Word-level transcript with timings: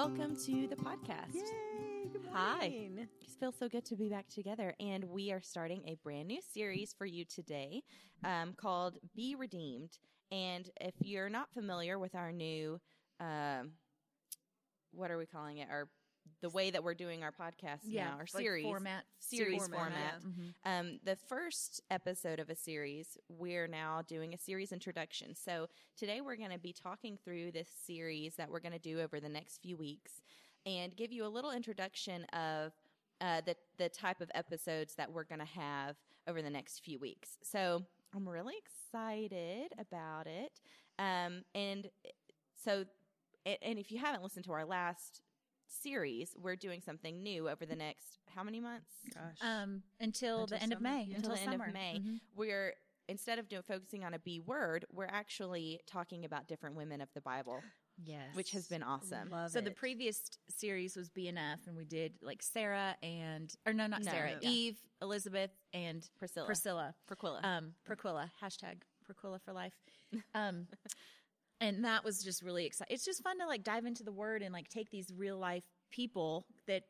Welcome 0.00 0.34
to 0.46 0.66
the 0.66 0.76
podcast. 0.76 1.34
Yay! 1.34 2.08
Good 2.10 2.22
Hi. 2.32 2.88
It 2.96 3.10
feels 3.38 3.54
so 3.58 3.68
good 3.68 3.84
to 3.84 3.96
be 3.96 4.08
back 4.08 4.26
together. 4.30 4.74
And 4.80 5.04
we 5.04 5.30
are 5.30 5.42
starting 5.42 5.82
a 5.86 5.98
brand 6.02 6.26
new 6.26 6.40
series 6.54 6.94
for 6.96 7.04
you 7.04 7.26
today 7.26 7.82
um, 8.24 8.54
called 8.56 8.96
Be 9.14 9.34
Redeemed. 9.34 9.98
And 10.32 10.70
if 10.80 10.94
you're 11.00 11.28
not 11.28 11.52
familiar 11.52 11.98
with 11.98 12.14
our 12.14 12.32
new, 12.32 12.80
um, 13.20 13.72
what 14.90 15.10
are 15.10 15.18
we 15.18 15.26
calling 15.26 15.58
it? 15.58 15.68
Our 15.70 15.90
the 16.40 16.48
way 16.50 16.70
that 16.70 16.82
we're 16.82 16.94
doing 16.94 17.22
our 17.22 17.32
podcast 17.32 17.80
now, 17.84 18.12
our 18.12 18.18
like 18.20 18.28
series 18.42 18.64
format, 18.64 19.04
series 19.18 19.66
format, 19.66 20.22
format. 20.22 20.22
yeah. 20.64 20.70
Mhm. 20.76 20.80
Um, 20.92 21.00
the 21.04 21.16
first 21.16 21.80
episode 21.90 22.38
of 22.40 22.48
a 22.50 22.56
series, 22.56 23.18
we're 23.28 23.66
now 23.68 24.02
doing 24.06 24.34
a 24.34 24.38
series 24.38 24.72
introduction. 24.72 25.34
So 25.34 25.68
today 25.96 26.20
we're 26.20 26.36
going 26.36 26.50
to 26.50 26.58
be 26.58 26.72
talking 26.72 27.18
through 27.24 27.52
this 27.52 27.68
series 27.86 28.36
that 28.36 28.50
we're 28.50 28.60
going 28.60 28.72
to 28.72 28.78
do 28.78 29.00
over 29.00 29.20
the 29.20 29.28
next 29.28 29.58
few 29.62 29.76
weeks 29.76 30.20
and 30.66 30.94
give 30.96 31.12
you 31.12 31.24
a 31.24 31.28
little 31.28 31.50
introduction 31.50 32.24
of 32.32 32.72
uh, 33.20 33.40
the 33.44 33.54
the 33.76 33.88
type 33.88 34.20
of 34.20 34.30
episodes 34.34 34.94
that 34.94 35.12
we're 35.12 35.24
going 35.24 35.40
to 35.40 35.44
have 35.44 35.96
over 36.26 36.40
the 36.42 36.50
next 36.50 36.80
few 36.84 36.98
weeks. 36.98 37.36
So 37.42 37.84
I'm 38.14 38.28
really 38.28 38.54
excited 38.58 39.72
about 39.78 40.26
it. 40.26 40.60
Um, 40.98 41.42
and 41.54 41.88
so, 42.62 42.84
and 43.46 43.78
if 43.78 43.90
you 43.90 43.98
haven't 43.98 44.22
listened 44.22 44.44
to 44.46 44.52
our 44.52 44.64
last 44.64 45.22
series, 45.70 46.34
we're 46.36 46.56
doing 46.56 46.80
something 46.80 47.22
new 47.22 47.48
over 47.48 47.64
the 47.66 47.76
next 47.76 48.18
how 48.34 48.42
many 48.42 48.60
months? 48.60 48.90
Gosh. 49.14 49.38
Um, 49.40 49.82
until, 50.00 50.42
Until 50.42 50.46
the 50.58 50.62
end 50.62 50.72
of 50.72 50.80
May. 50.80 51.04
yeah. 51.08 51.16
until 51.16 51.34
the 51.34 51.40
end 51.40 51.54
of 51.54 51.72
May. 51.72 52.00
Mhm. 52.00 52.20
We're 52.36 52.74
instead 53.08 53.38
of 53.40 53.48
doing 53.48 53.62
focusing 53.66 54.04
on 54.04 54.14
a 54.14 54.18
B 54.20 54.38
word, 54.40 54.84
we're 54.92 55.06
actually 55.10 55.80
talking 55.86 56.24
about 56.24 56.46
different 56.46 56.76
women 56.76 57.00
of 57.00 57.08
the 57.12 57.20
Bible, 57.20 57.60
Yes. 58.04 58.34
which 58.36 58.52
has 58.52 58.68
been 58.68 58.84
awesome. 58.84 59.30
Love 59.30 59.50
So 59.50 59.60
the 59.60 59.72
previous 59.72 60.22
series 60.48 60.96
was 60.96 61.10
BNF, 61.10 61.66
and 61.66 61.76
we 61.76 61.84
did 61.84 62.14
like 62.22 62.40
Sarah 62.42 62.96
and 63.02 63.52
or 63.66 63.72
no, 63.72 63.88
not 63.88 64.02
No, 64.02 64.12
Sarah, 64.12 64.32
no. 64.34 64.38
Eve, 64.48 64.78
Elizabeth, 65.02 65.50
and 65.72 66.08
Priscilla, 66.18 66.46
Priscilla. 66.46 66.94
Priscilla. 67.08 67.40
Um, 67.42 67.74
Priscilla 67.84 68.30
hashtag 68.40 68.82
Priscilla 69.04 69.40
for 69.44 69.52
life. 69.52 69.74
Um, 70.34 70.68
and 71.60 71.84
that 71.84 72.04
was 72.04 72.22
just 72.22 72.42
really 72.42 72.64
exciting. 72.66 72.94
It's 72.94 73.04
just 73.04 73.22
fun 73.22 73.38
to 73.40 73.46
like 73.46 73.62
dive 73.64 73.84
into 73.86 74.02
the 74.02 74.12
word 74.12 74.42
and 74.42 74.52
like 74.52 74.68
take 74.68 74.90
these 74.90 75.12
real 75.16 75.38
life 75.38 75.64
people 75.90 76.46
that 76.66 76.84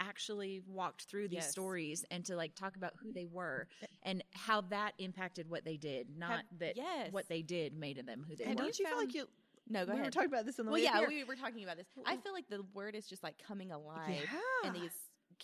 actually 0.00 0.60
walked 0.66 1.04
through 1.04 1.28
these 1.28 1.36
Yes. 1.38 1.50
stories 1.52 2.04
and 2.10 2.24
to 2.24 2.34
like 2.36 2.54
talk 2.56 2.76
about 2.76 2.92
who 3.00 3.12
they 3.12 3.26
were 3.26 3.68
and 4.02 4.24
how 4.34 4.62
that 4.62 4.94
impacted 4.98 5.48
what 5.48 5.64
they 5.64 5.76
did, 5.76 6.08
not 6.18 6.44
that 6.58 6.76
yes. 6.76 7.12
what 7.12 7.28
they 7.28 7.42
did 7.42 7.72
made 7.74 8.04
them 8.04 8.24
who 8.28 8.34
they 8.34 8.44
and 8.44 8.54
were. 8.58 8.64
don't 8.64 8.78
you 8.78 8.86
feel 8.86 8.96
like 8.96 9.14
you? 9.14 9.26
no, 9.68 9.86
go 9.86 9.92
we 9.92 10.00
ahead. 10.00 10.06
were 10.06 10.10
talking 10.10 10.28
about 10.28 10.44
this 10.44 10.58
on 10.58 10.66
the 10.66 10.72
well, 10.72 10.80
way 10.80 10.86
up 10.88 10.94
yeah, 10.94 11.00
here. 11.00 11.08
we 11.08 11.24
were 11.24 11.36
talking 11.36 11.62
about 11.62 11.76
this. 11.76 11.86
I 12.04 12.16
feel 12.16 12.32
like 12.32 12.48
the 12.48 12.64
word 12.74 12.96
is 12.96 13.06
just 13.06 13.22
like 13.22 13.36
coming 13.46 13.70
alive, 13.70 14.08
and 14.64 14.74
Yeah. 14.74 14.82
these 14.82 14.90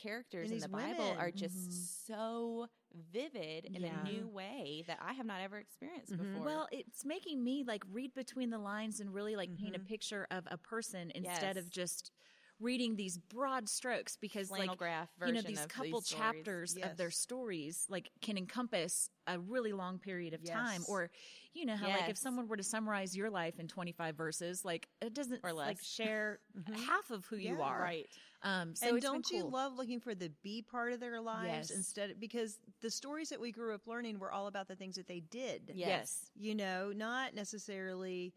characters 0.02 0.50
in 0.50 0.58
the 0.58 0.68
Bible 0.68 1.04
women. 1.04 1.16
are 1.18 1.30
just 1.30 1.56
Mhm. 1.70 1.72
so 2.06 2.68
vivid 3.12 3.66
in 3.66 3.82
Yeah. 3.82 4.00
a 4.00 4.04
new 4.04 4.28
way 4.28 4.84
that 4.86 4.98
I 5.00 5.12
have 5.12 5.26
not 5.26 5.40
ever 5.40 5.58
experienced 5.58 6.12
Mhm. 6.12 6.18
before. 6.32 6.44
Well, 6.44 6.68
it's 6.72 7.04
making 7.04 7.42
me 7.42 7.64
like 7.64 7.82
read 7.90 8.14
between 8.14 8.50
the 8.50 8.58
lines 8.58 9.00
and 9.00 9.12
really 9.12 9.36
like 9.36 9.54
paint 9.56 9.76
a 9.76 9.78
Mhm. 9.78 9.86
picture 9.86 10.26
of 10.30 10.46
a 10.50 10.56
person 10.56 11.10
instead 11.14 11.56
Yes. 11.56 11.64
of 11.64 11.70
just 11.70 12.12
reading 12.60 12.96
these 12.96 13.16
broad 13.18 13.68
strokes 13.68 14.16
because 14.16 14.48
flannel 14.48 14.68
like 14.68 14.78
graph 14.78 15.08
you 15.24 15.32
know 15.32 15.40
these 15.42 15.64
couple 15.66 16.00
these 16.00 16.08
chapters 16.08 16.76
of 16.82 16.96
their 16.96 17.10
stories 17.10 17.86
like 17.88 18.10
can 18.20 18.36
encompass 18.36 19.10
a 19.26 19.38
really 19.38 19.72
long 19.72 19.98
period 19.98 20.34
of 20.34 20.44
time 20.44 20.84
or 20.88 21.10
you 21.54 21.64
know 21.64 21.76
how 21.76 21.88
like 21.90 22.08
if 22.08 22.16
someone 22.16 22.48
were 22.48 22.56
to 22.56 22.62
summarize 22.62 23.16
your 23.16 23.30
life 23.30 23.58
in 23.58 23.68
25 23.68 24.16
verses 24.16 24.64
like 24.64 24.88
it 25.00 25.14
doesn't 25.14 25.42
Or 25.44 25.52
like 25.52 25.76
less. 25.78 25.84
share 25.84 26.40
Mhm. 26.58 26.74
half 26.86 27.10
of 27.10 27.24
who 27.26 27.36
you 27.36 27.60
are 27.62 27.80
right? 27.82 28.06
um 28.42 28.74
so 28.74 28.90
and 28.94 29.02
don't 29.02 29.30
you 29.30 29.44
love 29.44 29.76
looking 29.76 30.00
for 30.00 30.14
the 30.14 30.30
B 30.42 30.62
part 30.62 30.92
of 30.92 31.00
their 31.00 31.20
lives 31.20 31.70
Yes. 31.70 31.70
instead? 31.70 32.20
Because 32.20 32.58
the 32.80 32.90
stories 32.90 33.28
that 33.30 33.40
we 33.40 33.52
grew 33.52 33.74
up 33.74 33.86
learning 33.86 34.18
were 34.18 34.32
all 34.32 34.46
about 34.46 34.68
the 34.68 34.76
things 34.76 34.96
that 34.96 35.06
they 35.06 35.20
did. 35.20 35.72
Yes. 35.74 36.30
You 36.36 36.54
know, 36.54 36.92
not 36.94 37.34
necessarily 37.34 38.32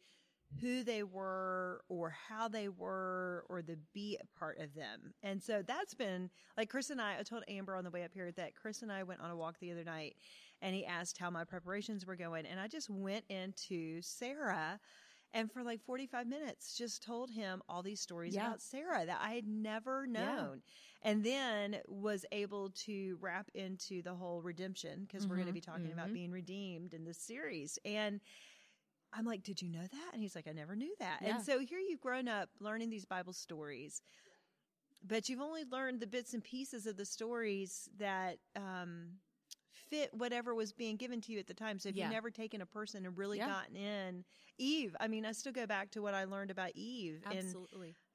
who 0.59 0.84
they 0.84 1.03
were 1.03 1.81
or 1.88 2.09
how 2.09 2.47
they 2.47 2.67
were 2.67 3.45
or 3.50 3.62
the 3.62 3.78
B 3.94 4.17
part 4.38 4.59
of 4.59 4.73
them. 4.73 5.13
And 5.23 5.41
so 5.41 5.62
that's 5.66 5.94
been 5.94 6.29
like 6.57 6.69
Chris 6.69 6.89
and 6.89 7.01
I, 7.01 7.17
I 7.19 7.23
told 7.23 7.44
Amber 7.47 7.75
on 7.75 7.84
the 7.84 7.89
way 7.89 8.03
up 8.03 8.12
here 8.13 8.31
that 8.34 8.56
Chris 8.56 8.81
and 8.81 8.91
I 8.91 9.03
went 9.03 9.22
on 9.22 9.29
a 9.31 9.35
walk 9.35 9.57
the 9.59 9.72
other 9.72 9.84
night 9.84 10.16
and 10.61 10.75
he 10.75 10.85
asked 10.85 11.17
how 11.17 11.29
my 11.29 11.44
preparations 11.44 12.06
were 12.06 12.16
going. 12.16 12.45
And 12.45 12.59
I 12.59 12.67
just 12.67 12.90
went 12.90 13.25
into 13.29 14.01
Sarah 14.01 14.79
and 15.34 15.51
for 15.51 15.63
like 15.63 15.81
45 15.81 16.28
minutes 16.28 16.75
just 16.78 17.03
told 17.03 17.29
him 17.31 17.61
all 17.67 17.81
these 17.81 18.01
stories 18.01 18.35
Yeah. 18.35 18.38
about 18.38 18.61
Sarah 18.61 19.06
that 19.06 19.19
I 19.22 19.31
had 19.31 19.47
never 19.47 20.06
Yeah. 20.13 20.25
known. 20.38 20.61
And 21.01 21.23
then 21.23 21.78
was 21.88 22.25
able 22.31 22.69
to 22.85 23.17
wrap 23.19 23.50
into 23.53 24.01
the 24.01 24.13
whole 24.13 24.41
redemption 24.41 25.01
because 25.06 25.28
we're 25.28 25.35
going 25.38 25.47
to 25.47 25.53
be 25.53 25.61
talking 25.61 25.91
about 25.91 26.11
mhm. 26.11 26.13
being 26.13 26.31
redeemed 26.31 26.94
in 26.94 27.03
this 27.06 27.17
series. 27.19 27.78
And 27.85 28.19
I'm 29.13 29.25
like, 29.25 29.44
did 29.44 29.61
you 29.61 29.69
know 29.69 29.81
that? 29.81 30.09
And 30.13 30.22
he's 30.22 30.35
like, 30.35 30.47
I 30.47 30.51
never 30.53 30.75
knew 30.75 30.94
that. 30.99 31.19
Yeah. 31.22 31.35
And 31.35 31.45
so 31.45 31.59
here 31.59 31.79
you've 31.79 32.01
grown 32.01 32.27
up 32.27 32.49
learning 32.59 32.89
these 32.89 33.05
Bible 33.05 33.33
stories, 33.33 34.01
but 35.05 35.27
you've 35.29 35.41
only 35.41 35.63
learned 35.66 35.99
the 35.99 36.07
bits 36.07 36.33
and 36.33 36.44
pieces 36.44 36.85
of 36.85 36.95
the 36.97 37.05
stories 37.05 37.89
that 37.97 38.38
um, 38.55 39.09
fit 39.89 40.13
whatever 40.13 40.55
was 40.55 40.72
being 40.72 40.95
given 40.95 41.19
to 41.22 41.31
you 41.33 41.39
at 41.39 41.47
the 41.47 41.53
time. 41.53 41.79
So 41.79 41.89
if 41.89 41.95
Yeah. 41.95 42.05
you've 42.05 42.13
never 42.13 42.29
taken 42.31 42.61
a 42.61 42.66
person 42.66 43.05
and 43.05 43.17
really 43.17 43.38
Yeah. 43.38 43.47
gotten 43.47 43.75
in 43.75 44.23
Eve, 44.57 44.95
I 44.99 45.07
mean, 45.07 45.25
I 45.25 45.31
still 45.33 45.51
go 45.53 45.66
back 45.66 45.91
to 45.91 46.01
what 46.01 46.13
I 46.13 46.23
learned 46.25 46.51
about 46.51 46.72
Eve 46.75 47.22
and 47.29 47.55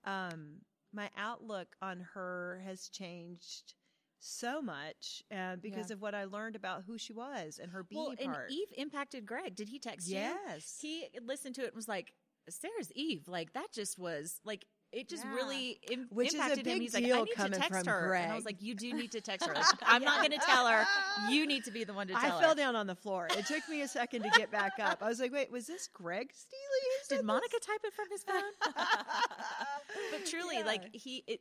um, 0.04 0.60
my 0.92 1.10
outlook 1.16 1.76
on 1.82 2.00
her 2.14 2.62
has 2.64 2.88
changed 2.88 3.74
so 4.26 4.60
much 4.60 5.22
uh, 5.34 5.56
because 5.56 5.90
Yeah. 5.90 5.94
of 5.94 6.00
what 6.00 6.14
I 6.14 6.24
learned 6.24 6.56
about 6.56 6.82
who 6.86 6.98
she 6.98 7.12
was 7.12 7.58
and 7.62 7.70
her 7.72 7.82
being 7.84 8.02
well 8.02 8.14
and 8.18 8.36
eve 8.50 8.68
impacted 8.76 9.24
greg 9.26 9.54
did 9.54 9.68
he 9.68 9.78
text 9.78 10.08
you 10.08 10.16
yes, 10.16 10.78
he 10.80 11.08
listened 11.22 11.54
to 11.56 11.62
it 11.62 11.68
and 11.68 11.76
was 11.76 11.88
like, 11.88 12.12
Sarah's 12.48 12.92
Eve. 12.94 13.26
Like 13.26 13.54
that 13.54 13.72
just 13.72 13.98
was 13.98 14.40
like 14.44 14.66
it 14.92 15.08
just 15.08 15.24
Yeah. 15.24 15.34
really 15.34 15.80
Im- 15.90 16.06
Which 16.10 16.28
is 16.28 16.34
a 16.34 16.36
impacted 16.36 16.58
him. 16.66 16.74
big 16.74 16.82
He's 16.82 16.94
like, 16.94 17.02
I 17.02 17.06
deal 17.08 17.24
need 17.24 17.34
to 17.36 17.48
text 17.50 17.86
her, 17.86 18.14
and 18.14 18.30
I 18.32 18.34
was 18.36 18.44
Greg. 18.44 18.54
like, 18.54 18.62
you 18.62 18.74
do 18.76 18.92
need 18.94 19.10
to 19.12 19.20
text 19.20 19.46
her. 19.48 19.54
I'm 19.82 20.04
not 20.04 20.18
going 20.18 20.30
to 20.38 20.46
tell 20.46 20.64
her. 20.68 20.84
You 21.28 21.44
need 21.44 21.64
to 21.64 21.72
be 21.72 21.82
the 21.82 21.92
one 21.92 22.06
to 22.06 22.16
I 22.16 22.28
tell 22.28 22.38
fell 22.38 22.48
her. 22.50 22.54
down 22.54 22.76
on 22.76 22.86
the 22.86 22.94
floor. 22.94 23.26
It 23.36 23.46
took 23.46 23.68
me 23.68 23.80
a 23.82 23.88
second 23.88 24.22
to 24.22 24.30
get 24.30 24.52
back 24.52 24.74
up. 24.80 25.02
I 25.02 25.08
was 25.08 25.18
like, 25.18 25.32
wait, 25.32 25.50
was 25.50 25.66
this 25.66 25.88
Greg 25.92 26.30
Steely? 26.32 26.60
Did 27.08 27.18
this? 27.18 27.24
Monica 27.26 27.56
type 27.66 27.80
it 27.82 27.92
from 27.94 28.06
his 28.12 28.22
phone? 28.22 28.74
but 30.12 30.24
truly, 30.26 30.58
Yeah. 30.58 30.66
like 30.66 30.94
he 30.94 31.24
it. 31.26 31.40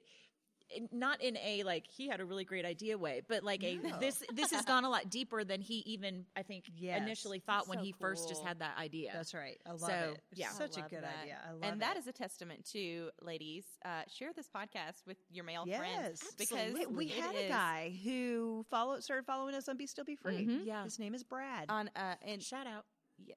It- 0.69 0.91
Not 0.91 1.21
in 1.21 1.37
a 1.37 1.63
like 1.63 1.85
he 1.87 2.07
had 2.07 2.19
a 2.19 2.25
really 2.25 2.43
great 2.43 2.65
idea 2.65 2.97
way, 2.97 3.21
but 3.27 3.43
like 3.43 3.63
a 3.63 3.75
No. 3.75 3.99
this 3.99 4.23
this 4.33 4.51
has 4.51 4.65
gone 4.65 4.83
a 4.83 4.89
lot 4.89 5.09
deeper 5.09 5.43
than 5.43 5.61
he 5.61 5.75
even 5.85 6.25
I 6.35 6.43
think 6.43 6.65
Yes. 6.75 7.01
initially 7.01 7.39
thought 7.39 7.67
when 7.67 7.77
So 7.79 7.83
he 7.85 7.91
first 7.93 8.27
just 8.29 8.43
had 8.43 8.59
that 8.59 8.77
idea. 8.77 9.11
That's 9.13 9.33
right. 9.33 9.59
I 9.65 9.71
love 9.71 9.79
So, 9.81 10.13
it. 10.15 10.23
yeah. 10.33 10.49
such 10.49 10.77
a 10.77 10.81
good 10.81 11.03
that. 11.03 11.19
idea. 11.21 11.39
I 11.47 11.51
love 11.51 11.63
and 11.63 11.81
that 11.81 11.95
it. 11.95 11.99
is 11.99 12.07
a 12.07 12.13
testament 12.13 12.65
to 12.73 13.11
ladies. 13.21 13.65
Uh, 13.83 14.03
share 14.07 14.33
this 14.33 14.49
podcast 14.49 15.05
with 15.05 15.17
your 15.29 15.45
male 15.45 15.63
yes, 15.67 15.77
friends 15.79 16.23
because 16.37 16.57
Absolutely. 16.57 16.95
we 16.95 17.07
had 17.09 17.35
a 17.35 17.47
guy 17.47 17.97
who 18.03 18.65
followed 18.69 19.03
started 19.03 19.25
following 19.25 19.55
us 19.55 19.69
on 19.69 19.77
Be 19.77 19.87
Still 19.87 20.05
Be 20.05 20.15
Free. 20.15 20.45
Mhm. 20.45 20.65
yeah, 20.65 20.83
His 20.83 20.99
name 20.99 21.13
is 21.13 21.23
Brad. 21.23 21.69
on 21.69 21.89
uh, 21.95 22.15
and 22.23 22.41
shout 22.43 22.67
out. 22.67 22.85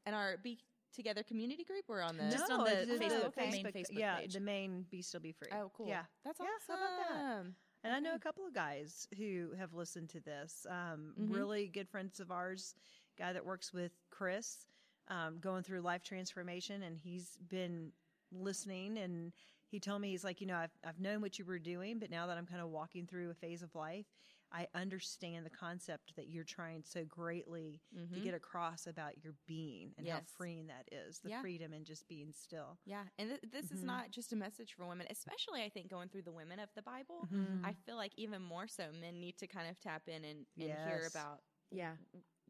and 0.06 0.14
our 0.14 0.36
Be 0.38 0.58
Together 0.94 1.22
community 1.22 1.64
group. 1.64 1.84
We're 1.88 2.02
on 2.02 2.16
the 2.16 2.24
No. 2.24 2.30
Just 2.30 2.50
on 2.50 2.64
the 2.64 2.82
it's 2.82 2.90
Facebook- 2.90 3.34
the 3.34 3.40
main 3.40 3.64
Facebook 3.66 3.84
yeah, 3.98 4.16
page. 4.16 4.32
the 4.34 4.40
main 4.40 4.82
Be 4.90 5.02
Still 5.02 5.20
Be 5.20 5.32
Free. 5.32 5.48
oh 5.52 5.70
cool 5.74 5.86
Yeah, 5.88 6.04
that's 6.24 6.40
Yeah, 6.40 6.46
awesome. 6.46 6.76
how 6.76 6.96
about 6.96 7.08
that? 7.44 7.52
And 7.84 7.92
I 7.94 8.00
know 8.00 8.14
a 8.14 8.18
couple 8.18 8.44
of 8.46 8.52
guys 8.52 9.06
who 9.16 9.52
have 9.56 9.72
listened 9.74 10.08
to 10.10 10.20
this. 10.20 10.66
Um, 10.68 11.14
Mhm. 11.18 11.32
Really 11.34 11.68
good 11.68 11.88
friends 11.88 12.18
of 12.18 12.32
ours, 12.32 12.74
guy 13.16 13.32
that 13.32 13.44
works 13.44 13.72
with 13.72 13.92
Chris, 14.10 14.66
um, 15.06 15.38
going 15.38 15.62
through 15.62 15.82
life 15.82 16.02
transformation, 16.02 16.82
and 16.82 16.98
he's 16.98 17.36
been 17.48 17.92
listening. 18.32 18.98
And 18.98 19.32
he 19.70 19.80
told 19.80 20.00
me 20.00 20.10
he's 20.10 20.24
like, 20.24 20.40
you 20.40 20.46
know, 20.46 20.56
I've 20.56 20.76
I've 20.84 21.00
known 21.00 21.20
what 21.20 21.38
you 21.38 21.44
were 21.44 21.58
doing, 21.58 21.98
but 21.98 22.10
now 22.10 22.26
that 22.26 22.38
I'm 22.38 22.46
kind 22.46 22.60
of 22.62 22.68
walking 22.68 23.06
through 23.06 23.30
a 23.30 23.34
phase 23.34 23.62
of 23.62 23.74
life, 23.74 24.06
I 24.52 24.68
understand 24.74 25.44
the 25.46 25.50
concept 25.50 26.14
that 26.16 26.28
you're 26.28 26.44
trying 26.44 26.82
so 26.84 27.04
greatly 27.04 27.82
to 28.14 28.20
Mhm. 28.20 28.22
get 28.22 28.34
across 28.34 28.86
about 28.86 29.22
your 29.22 29.34
being 29.46 29.94
and 29.98 30.08
how 30.08 30.22
freeing 30.22 30.68
that 30.68 30.88
is, 30.90 31.20
the 31.20 31.30
Yeah. 31.30 31.40
freedom 31.40 31.72
and 31.72 31.84
just 31.86 32.08
being 32.08 32.32
still. 32.32 32.78
Yeah, 32.84 33.04
and 33.18 33.28
th- 33.30 33.52
this 33.52 33.70
is 33.70 33.82
Mhm. 33.82 33.86
not 33.86 34.10
just 34.10 34.32
a 34.32 34.36
message 34.36 34.72
for 34.74 34.86
women, 34.86 35.06
especially 35.10 35.62
I 35.62 35.68
think 35.68 35.88
going 35.90 36.08
through 36.08 36.22
the 36.22 36.32
women 36.32 36.58
of 36.58 36.70
the 36.74 36.82
Bible. 36.82 37.28
Mm-hmm. 37.30 37.62
I 37.62 37.74
feel 37.74 37.96
like 37.96 38.12
even 38.16 38.42
more 38.42 38.66
so, 38.66 38.92
men 38.92 39.20
need 39.20 39.36
to 39.38 39.46
kind 39.46 39.68
of 39.68 39.78
tap 39.80 40.08
in 40.08 40.24
and, 40.24 40.46
and 40.58 40.78
hear 40.78 41.04
about 41.06 41.42
Yeah, 41.70 41.96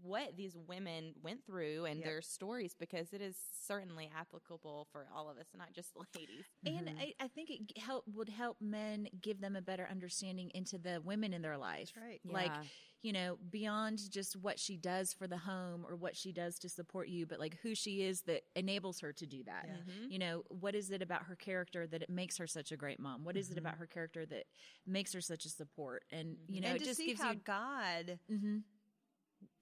what 0.03 0.37
these 0.37 0.57
women 0.57 1.15
went 1.23 1.45
through 1.47 1.85
and 1.87 1.99
Yep. 2.01 2.05
their 2.05 2.23
stories 2.23 2.75
because 2.79 3.13
it 3.13 3.21
is 3.21 3.37
certainly 3.67 4.11
applicable 4.17 4.87
for 4.93 5.09
all 5.15 5.29
of 5.31 5.39
us, 5.39 5.47
not 5.57 5.73
just 5.73 5.91
ladies. 6.17 6.45
And 6.65 6.89
Mhm. 6.89 6.99
I, 7.01 7.15
I 7.21 7.29
think 7.29 7.51
it 7.51 7.79
help 7.79 8.05
would 8.09 8.29
help 8.29 8.61
men 8.61 9.09
give 9.21 9.41
them 9.41 9.57
a 9.57 9.63
better 9.63 9.87
understanding 9.91 10.51
into 10.55 10.79
the 10.79 11.01
women 11.05 11.33
in 11.33 11.43
their 11.43 11.57
life. 11.59 11.93
That's 11.95 12.05
right. 12.07 12.21
Like 12.25 12.53
Yeah. 12.53 12.65
you 13.01 13.13
know, 13.13 13.39
beyond 13.51 14.01
just 14.11 14.35
what 14.35 14.59
she 14.59 14.77
does 14.77 15.13
for 15.15 15.29
the 15.29 15.39
home 15.39 15.87
or 15.89 15.95
what 15.95 16.17
she 16.17 16.33
does 16.33 16.59
to 16.59 16.69
support 16.69 17.07
you, 17.09 17.27
but 17.27 17.39
like 17.39 17.57
who 17.63 17.73
she 17.73 18.03
is 18.03 18.23
that 18.23 18.43
enables 18.57 18.99
her 18.99 19.13
to 19.13 19.25
do 19.25 19.45
that. 19.45 19.67
Yeah. 19.69 19.93
You 20.09 20.19
know, 20.19 20.43
what 20.49 20.75
is 20.75 20.91
it 20.91 21.01
about 21.01 21.23
her 21.25 21.37
character 21.37 21.87
that 21.87 22.03
it 22.03 22.11
makes 22.11 22.37
her 22.39 22.49
such 22.49 22.73
a 22.73 22.77
great 22.77 22.99
mom? 22.99 23.23
What 23.23 23.37
is 23.37 23.53
it 23.53 23.57
about 23.59 23.77
her 23.77 23.87
character 23.87 24.27
that 24.27 24.47
makes 24.85 25.13
her 25.13 25.21
such 25.21 25.45
a 25.45 25.49
support? 25.49 26.07
And, 26.11 26.37
you 26.49 26.61
know, 26.61 26.69
and 26.69 26.77
it 26.77 26.81
to 26.81 26.85
just 26.87 26.97
see 26.99 27.07
gives 27.07 27.21
how 27.21 27.31
you. 27.31 27.39
God 27.45 28.19
Mhm. 28.29 28.65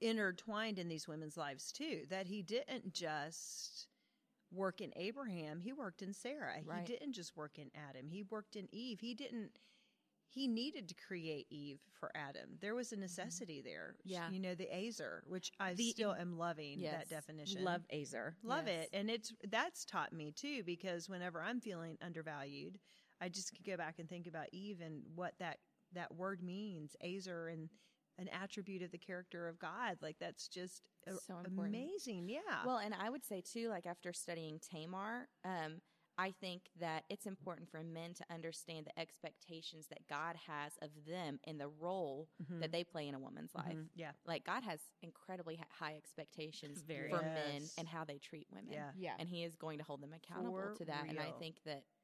Intertwined 0.01 0.79
in 0.79 0.89
these 0.89 1.09
women's 1.09 1.37
lives 1.37 1.73
too. 1.73 2.03
That 2.11 2.27
He 2.27 2.43
didn't 2.43 2.93
just 2.93 3.89
work 4.53 4.81
in 4.81 4.93
Abraham; 4.97 5.61
He 5.61 5.73
worked 5.73 6.03
in 6.03 6.13
Sarah. 6.13 6.57
Right. 6.65 6.87
He 6.87 6.93
didn't 6.95 7.13
just 7.15 7.37
work 7.37 7.59
in 7.59 7.71
Adam; 7.75 8.09
He 8.09 8.23
worked 8.23 8.57
in 8.57 8.69
Eve. 8.73 9.01
He 9.01 9.15
didn't. 9.15 9.59
He 10.29 10.49
needed 10.49 10.89
to 10.89 10.95
create 10.95 11.47
Eve 11.51 11.81
for 11.99 12.11
Adam. 12.15 12.59
There 12.61 12.75
was 12.75 12.93
a 12.93 12.95
mm-hmm. 12.95 13.03
necessity 13.03 13.63
there. 13.63 13.95
Yeah. 14.05 14.29
you 14.31 14.39
know 14.39 14.55
the 14.55 14.69
Ezer, 14.71 15.23
which 15.27 15.51
I 15.59 15.73
The- 15.73 15.91
still 15.91 16.15
am 16.15 16.37
loving 16.37 16.81
Yes. 16.81 17.09
that 17.09 17.09
definition. 17.09 17.65
Love 17.65 17.87
Ezer. 17.91 18.37
love 18.43 18.67
Yes. 18.67 18.85
it 18.85 18.91
and 18.97 19.09
it's 19.11 19.33
that's 19.49 19.85
taught 19.87 20.13
me 20.13 20.33
too 20.33 20.63
because 20.65 21.09
whenever 21.09 21.43
i'm 21.43 21.61
feeling 21.61 21.97
undervalued 22.03 22.79
i 23.21 23.29
just 23.29 23.55
could 23.55 23.65
go 23.65 23.77
back 23.77 23.99
and 23.99 24.09
think 24.09 24.27
about 24.27 24.47
eve 24.53 24.81
and 24.81 25.03
what 25.15 25.33
that 25.39 25.59
that 25.93 26.15
word 26.15 26.43
means 26.43 26.97
ezer 27.01 27.49
and 27.49 27.71
an 28.19 28.29
attribute 28.29 28.83
of 28.83 28.91
the 28.91 28.99
character 28.99 29.49
of 29.49 29.59
god 29.59 29.97
like 30.03 30.17
that's 30.19 30.49
just 30.49 30.89
So 31.07 31.39
important. 31.39 31.77
amazing 31.77 32.29
yeah 32.29 32.65
Well, 32.65 32.79
and 32.79 32.95
I 32.95 33.11
would 33.11 33.25
say 33.25 33.41
too, 33.43 33.69
like 33.69 33.87
after 33.87 34.13
studying 34.13 34.59
Tamar, 34.61 35.29
um, 35.45 35.81
I 36.19 36.31
think 36.41 36.63
that 36.81 37.05
it's 37.11 37.27
important 37.27 37.69
for 37.71 37.83
men 37.85 38.15
to 38.15 38.25
understand 38.33 38.87
the 38.87 38.99
expectations 38.99 39.87
that 39.89 40.07
God 40.09 40.35
has 40.47 40.73
of 40.81 40.89
them 41.07 41.39
in 41.45 41.59
the 41.59 41.69
role 41.69 42.29
Mhm. 42.43 42.61
that 42.61 42.73
they 42.73 42.85
play 42.85 43.07
in 43.07 43.15
a 43.15 43.19
woman's 43.19 43.55
life. 43.55 43.77
Mhm. 43.77 43.91
yeah 43.95 44.13
Like 44.25 44.43
God 44.45 44.63
has 44.63 44.81
incredibly 45.03 45.57
high 45.71 45.95
expectations 45.97 46.81
Very. 46.83 47.11
for 47.11 47.21
men 47.21 47.63
and 47.77 47.87
how 47.87 48.05
they 48.05 48.19
treat 48.19 48.47
women. 48.51 48.73
yeah 48.73 48.93
Yeah. 48.97 49.15
And 49.19 49.29
He 49.29 49.45
is 49.45 49.57
going 49.57 49.77
to 49.79 49.85
hold 49.85 50.01
them 50.01 50.13
accountable 50.15 50.53
For 50.55 50.75
to 50.77 50.85
that. 50.87 51.07
And 51.09 51.21
I 51.21 51.33
think 51.39 51.63
that 51.65 51.85
you, 51.85 51.96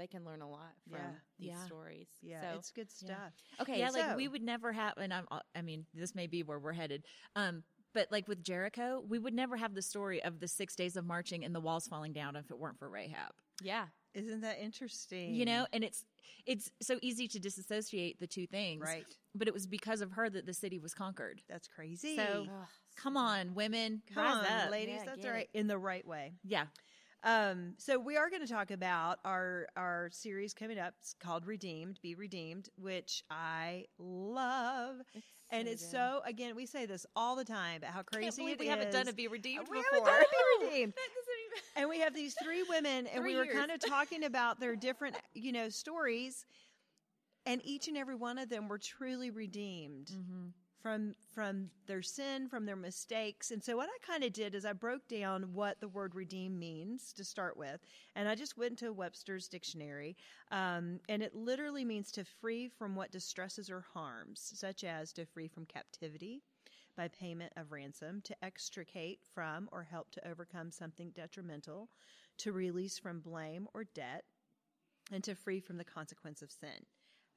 they 0.00 0.06
can 0.06 0.24
learn 0.24 0.40
a 0.42 0.48
lot 0.50 0.72
from 0.88 0.98
Yeah. 0.98 1.10
these 1.38 1.48
Yeah. 1.50 1.64
stories. 1.66 2.08
yeah 2.22 2.40
So, 2.52 2.58
it's 2.58 2.70
good 2.72 2.88
yeah. 3.00 3.06
stuff 3.14 3.32
okay. 3.60 3.78
yeah, 3.78 3.90
like 3.90 4.16
we 4.16 4.26
would 4.28 4.42
never 4.42 4.72
have, 4.72 4.94
and 4.96 5.12
I'm, 5.14 5.26
I 5.54 5.62
mean, 5.62 5.86
this 5.94 6.14
may 6.14 6.26
be 6.26 6.42
where 6.42 6.58
we're 6.58 6.72
headed. 6.72 7.04
Um, 7.36 7.62
but 7.92 8.10
like 8.10 8.26
with 8.28 8.42
Jericho, 8.42 9.02
we 9.06 9.18
would 9.18 9.34
never 9.34 9.56
have 9.56 9.74
the 9.74 9.82
story 9.82 10.22
of 10.22 10.38
the 10.40 10.48
six 10.48 10.74
days 10.76 10.96
of 10.96 11.04
marching 11.04 11.44
and 11.44 11.54
the 11.54 11.60
walls 11.60 11.86
falling 11.88 12.12
down 12.12 12.36
if 12.36 12.50
it 12.50 12.58
weren't 12.58 12.78
for 12.78 12.88
Rahab. 12.88 13.32
yeah. 13.62 13.86
isn't 14.14 14.40
that 14.40 14.58
interesting 14.60 15.34
You 15.34 15.44
know, 15.44 15.66
and 15.72 15.84
it's 15.84 16.04
it's 16.46 16.70
so 16.80 16.98
easy 17.02 17.28
to 17.28 17.38
disassociate 17.38 18.18
the 18.18 18.26
two 18.26 18.46
things, 18.46 18.82
right 18.82 19.04
But 19.34 19.46
it 19.48 19.54
was 19.54 19.66
because 19.66 20.00
of 20.00 20.12
her 20.12 20.28
that 20.30 20.46
the 20.46 20.54
city 20.54 20.78
was 20.78 20.94
conquered. 20.94 21.42
that's 21.48 21.68
crazy 21.68 22.16
So, 22.16 22.46
Ugh, 22.48 22.66
Come 22.96 23.16
on, 23.16 23.54
women, 23.54 24.02
Come 24.14 24.26
on, 24.26 24.44
up. 24.46 24.70
ladies 24.70 24.96
Yeah, 24.98 25.04
that's 25.04 25.24
right 25.26 25.48
it. 25.52 25.58
in 25.58 25.66
the 25.68 25.78
right 25.78 26.06
way 26.06 26.34
Yeah, 26.44 26.66
Um, 27.22 27.74
so 27.76 27.98
we 27.98 28.16
are 28.16 28.30
going 28.30 28.40
to 28.46 28.50
talk 28.52 28.70
about 28.70 29.18
our 29.26 29.66
our 29.76 30.08
series 30.12 30.54
coming 30.54 30.78
up. 30.78 30.94
It's 31.00 31.14
called 31.20 31.46
Redeemed, 31.46 31.98
Be 32.02 32.14
Redeemed, 32.14 32.70
which 32.76 33.22
I 33.30 33.84
love. 33.98 34.96
It's 35.14 35.24
and 35.50 35.66
so 35.66 35.72
it's 35.72 35.82
good. 35.82 35.90
so 35.90 36.20
again, 36.24 36.56
we 36.56 36.64
say 36.64 36.86
this 36.86 37.04
all 37.14 37.36
the 37.36 37.44
time 37.44 37.78
about 37.78 37.90
how 37.92 38.02
crazy 38.02 38.44
it 38.46 38.58
we 38.58 38.66
haven't 38.68 38.90
done 38.92 39.02
is. 39.02 39.08
a 39.08 39.12
be 39.12 39.28
redeemed 39.28 39.66
we 39.70 39.78
before. 39.78 39.90
haven't 39.92 40.06
done 40.06 40.22
a 40.22 40.60
Be 40.62 40.66
Redeemed. 40.66 40.94
Even- 41.46 41.62
and 41.76 41.90
we 41.90 41.98
have 42.00 42.14
these 42.14 42.34
three 42.42 42.62
women, 42.68 43.06
and 43.08 43.20
Three 43.22 43.32
we 43.32 43.36
were 43.36 43.44
years. 43.44 43.56
kind 43.56 43.70
of 43.70 43.80
talking 43.86 44.24
about 44.24 44.60
their 44.60 44.76
different, 44.76 45.16
you 45.34 45.52
know, 45.52 45.68
stories, 45.68 46.46
and 47.44 47.60
each 47.64 47.88
and 47.88 47.96
every 47.96 48.14
one 48.14 48.38
of 48.38 48.48
them 48.48 48.68
were 48.68 48.78
truly 48.78 49.30
redeemed 49.30 50.06
Mm-hmm. 50.12 50.46
From 50.82 51.14
from 51.34 51.70
their 51.86 52.02
sin, 52.02 52.48
from 52.48 52.66
their 52.66 52.76
mistakes. 52.76 53.50
And 53.50 53.62
so 53.62 53.76
what 53.76 53.88
I 53.88 54.06
kind 54.06 54.24
of 54.24 54.32
did 54.32 54.54
is 54.54 54.64
I 54.64 54.72
broke 54.72 55.06
down 55.08 55.54
what 55.54 55.80
the 55.80 55.88
word 55.88 56.14
redeem 56.14 56.58
means 56.58 57.12
to 57.14 57.24
start 57.24 57.56
with, 57.56 57.80
and 58.16 58.28
I 58.28 58.34
just 58.34 58.58
went 58.58 58.78
to 58.78 58.92
Webster's 58.92 59.48
dictionary, 59.48 60.16
um, 60.50 61.00
and 61.08 61.22
it 61.22 61.34
literally 61.34 61.84
means 61.84 62.10
to 62.12 62.24
free 62.24 62.68
from 62.68 62.94
what 62.94 63.12
distresses 63.12 63.70
or 63.70 63.84
harms, 63.94 64.52
such 64.54 64.84
as 64.84 65.12
to 65.14 65.26
free 65.26 65.48
from 65.48 65.66
captivity 65.66 66.42
by 66.96 67.08
payment 67.08 67.52
of 67.56 67.72
ransom, 67.72 68.20
to 68.22 68.44
extricate 68.44 69.20
from 69.34 69.68
or 69.72 69.82
help 69.82 70.10
to 70.12 70.28
overcome 70.28 70.70
something 70.70 71.10
detrimental, 71.10 71.88
to 72.38 72.52
release 72.52 72.98
from 72.98 73.20
blame 73.20 73.68
or 73.74 73.84
debt, 73.84 74.24
and 75.12 75.22
to 75.24 75.34
free 75.34 75.60
from 75.60 75.76
the 75.76 75.84
consequence 75.84 76.42
of 76.42 76.50
sin. 76.50 76.86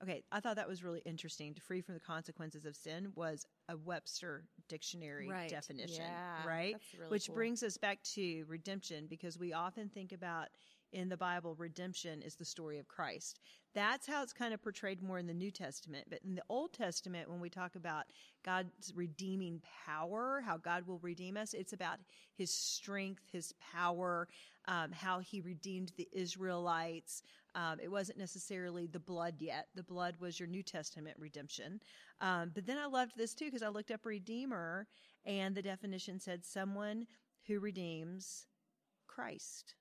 Okay, 0.04 0.24
I 0.34 0.42
thought 0.42 0.58
that 0.58 0.68
was 0.68 0.84
really 0.84 1.02
interesting. 1.06 1.54
To 1.54 1.62
free 1.62 1.82
from 1.82 1.94
the 1.96 2.02
consequences 2.02 2.66
of 2.66 2.76
sin 2.76 3.14
was 3.16 3.46
a 3.70 3.78
Webster 3.78 4.44
dictionary 4.68 5.30
Right. 5.30 5.50
definition, 5.50 6.06
Yeah, 6.06 6.46
right? 6.46 6.76
really 6.98 7.10
Which 7.10 7.28
cool. 7.28 7.36
brings 7.36 7.64
us 7.64 7.78
back 7.78 8.04
to 8.16 8.44
redemption 8.48 9.08
because 9.08 9.40
we 9.40 9.54
often 9.54 9.90
think 9.90 10.12
about 10.12 10.50
in 10.94 11.10
the 11.10 11.18
Bible, 11.18 11.56
redemption 11.56 12.22
is 12.22 12.36
the 12.36 12.46
story 12.46 12.80
of 12.80 12.88
Christ. 12.88 13.40
That's 13.74 14.08
how 14.08 14.22
it's 14.22 14.34
kind 14.34 14.54
of 14.54 14.62
portrayed 14.62 15.02
more 15.02 15.18
in 15.18 15.26
the 15.26 15.34
New 15.34 15.52
Testament. 15.52 16.06
But 16.10 16.20
in 16.24 16.36
the 16.36 16.44
Old 16.48 16.74
Testament, 16.74 17.30
when 17.30 17.40
we 17.40 17.50
talk 17.50 17.76
about 17.76 18.06
God's 18.46 18.94
redeeming 18.96 19.62
power, 19.86 20.44
how 20.46 20.58
God 20.58 20.86
will 20.88 21.00
redeem 21.00 21.36
us, 21.36 21.54
it's 21.54 21.74
about 21.74 21.98
his 22.36 22.54
strength, 22.54 23.24
his 23.32 23.54
power, 23.74 24.28
um, 24.68 24.92
how 24.92 25.20
he 25.20 25.42
redeemed 25.42 25.92
the 25.98 26.08
Israelites. 26.14 27.24
Um, 27.56 27.80
it 27.82 27.92
wasn't 27.92 28.20
necessarily 28.20 28.86
the 28.86 29.00
blood 29.00 29.36
yet. 29.40 29.68
The 29.76 29.84
blood 29.84 30.16
was 30.20 30.40
your 30.40 30.48
New 30.48 30.64
Testament 30.64 31.18
redemption. 31.20 31.80
Um, 32.22 32.52
but 32.54 32.66
then 32.66 32.78
I 32.78 32.86
loved 32.86 33.14
this 33.18 33.34
too 33.34 33.46
because 33.46 33.64
I 33.64 33.70
looked 33.70 33.92
up 33.92 34.06
Redeemer 34.06 34.88
and 35.26 35.56
the 35.56 35.62
definition 35.62 36.20
said 36.20 36.46
someone 36.46 37.08
who 37.48 37.60
redeems 37.60 38.46
Christ. 39.08 39.76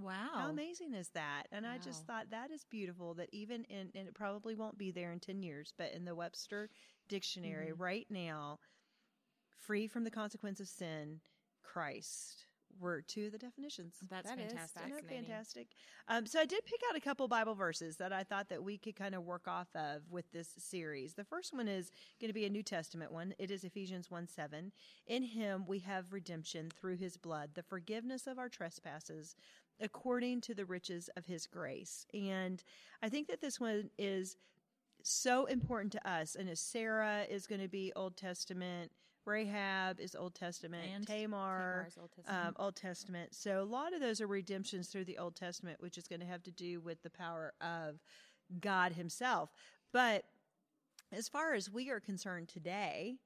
Wow. 0.00 0.30
How 0.34 0.48
amazing 0.48 0.94
is 0.94 1.08
that? 1.10 1.44
And 1.52 1.66
I 1.66 1.78
just 1.78 2.06
thought 2.06 2.30
that 2.30 2.50
is 2.50 2.64
beautiful 2.70 3.14
that 3.14 3.28
even 3.32 3.64
in, 3.64 3.90
and 3.94 4.08
it 4.08 4.14
probably 4.14 4.54
won't 4.54 4.78
be 4.78 4.90
there 4.90 5.12
in 5.12 5.20
10 5.20 5.42
years, 5.42 5.72
but 5.76 5.92
in 5.92 6.04
the 6.04 6.14
Webster 6.14 6.70
dictionary 7.08 7.72
right 7.72 8.06
now, 8.10 8.58
free 9.66 9.86
from 9.86 10.04
the 10.04 10.10
consequence 10.10 10.60
of 10.60 10.68
sin, 10.68 11.20
Christ 11.62 12.44
were 12.80 13.02
two 13.02 13.26
of 13.26 13.32
the 13.32 13.38
definitions. 13.38 13.96
That's 14.08 14.28
That 14.28 14.38
is 14.38 14.52
fantastic. 14.52 14.82
Isn't 14.82 14.96
that 14.96 15.08
fantastic? 15.08 15.68
Um, 16.08 16.26
so 16.26 16.40
I 16.40 16.44
did 16.44 16.64
pick 16.64 16.80
out 16.88 16.96
a 16.96 17.00
couple 17.00 17.26
Bible 17.28 17.54
verses 17.54 17.96
that 17.96 18.12
I 18.12 18.22
thought 18.24 18.48
that 18.48 18.62
we 18.62 18.78
could 18.78 18.96
kind 18.96 19.14
of 19.14 19.24
work 19.24 19.48
off 19.48 19.68
of 19.74 20.02
with 20.10 20.30
this 20.32 20.54
series. 20.58 21.14
The 21.14 21.24
first 21.24 21.54
one 21.54 21.68
is 21.68 21.90
going 22.20 22.28
to 22.28 22.34
be 22.34 22.46
a 22.46 22.50
New 22.50 22.62
Testament 22.62 23.12
one. 23.12 23.34
It 23.38 23.50
is 23.50 23.64
Ephesians 23.64 24.10
1 24.10 24.28
7. 24.28 24.72
In 25.06 25.22
him 25.22 25.64
we 25.66 25.80
have 25.80 26.12
redemption 26.12 26.70
through 26.70 26.96
his 26.96 27.16
blood, 27.16 27.50
the 27.54 27.62
forgiveness 27.62 28.26
of 28.26 28.38
our 28.38 28.48
trespasses, 28.48 29.34
according 29.80 30.40
to 30.42 30.54
the 30.54 30.64
riches 30.64 31.08
of 31.16 31.26
his 31.26 31.46
grace. 31.46 32.06
And 32.12 32.62
I 33.02 33.08
think 33.08 33.28
that 33.28 33.40
this 33.40 33.60
one 33.60 33.90
is 33.98 34.36
so 35.02 35.46
important 35.46 35.92
to 35.92 36.10
us. 36.10 36.34
And 36.34 36.48
as 36.48 36.60
Sarah 36.60 37.24
is 37.28 37.46
going 37.46 37.60
to 37.60 37.68
be 37.68 37.92
Old 37.94 38.16
Testament, 38.16 38.90
Rahab 39.24 40.00
is 40.00 40.14
Old 40.14 40.34
Testament, 40.34 40.88
And 40.94 41.06
Tamar, 41.06 41.88
Old 42.00 42.10
Testament. 42.10 42.46
um, 42.46 42.56
Old 42.58 42.76
Testament. 42.76 43.34
So 43.34 43.62
a 43.62 43.64
lot 43.64 43.92
of 43.92 44.00
those 44.00 44.20
are 44.20 44.26
redemptions 44.26 44.88
through 44.88 45.04
the 45.04 45.18
Old 45.18 45.36
Testament, 45.36 45.80
which 45.80 45.98
is 45.98 46.08
going 46.08 46.20
to 46.20 46.26
have 46.26 46.42
to 46.44 46.50
do 46.50 46.80
with 46.80 47.02
the 47.02 47.10
power 47.10 47.52
of 47.60 48.00
God 48.60 48.92
Himself. 48.92 49.52
But 49.92 50.24
as 51.12 51.28
far 51.28 51.54
as 51.54 51.70
we 51.70 51.90
are 51.90 52.00
concerned 52.00 52.48
today, 52.48 53.16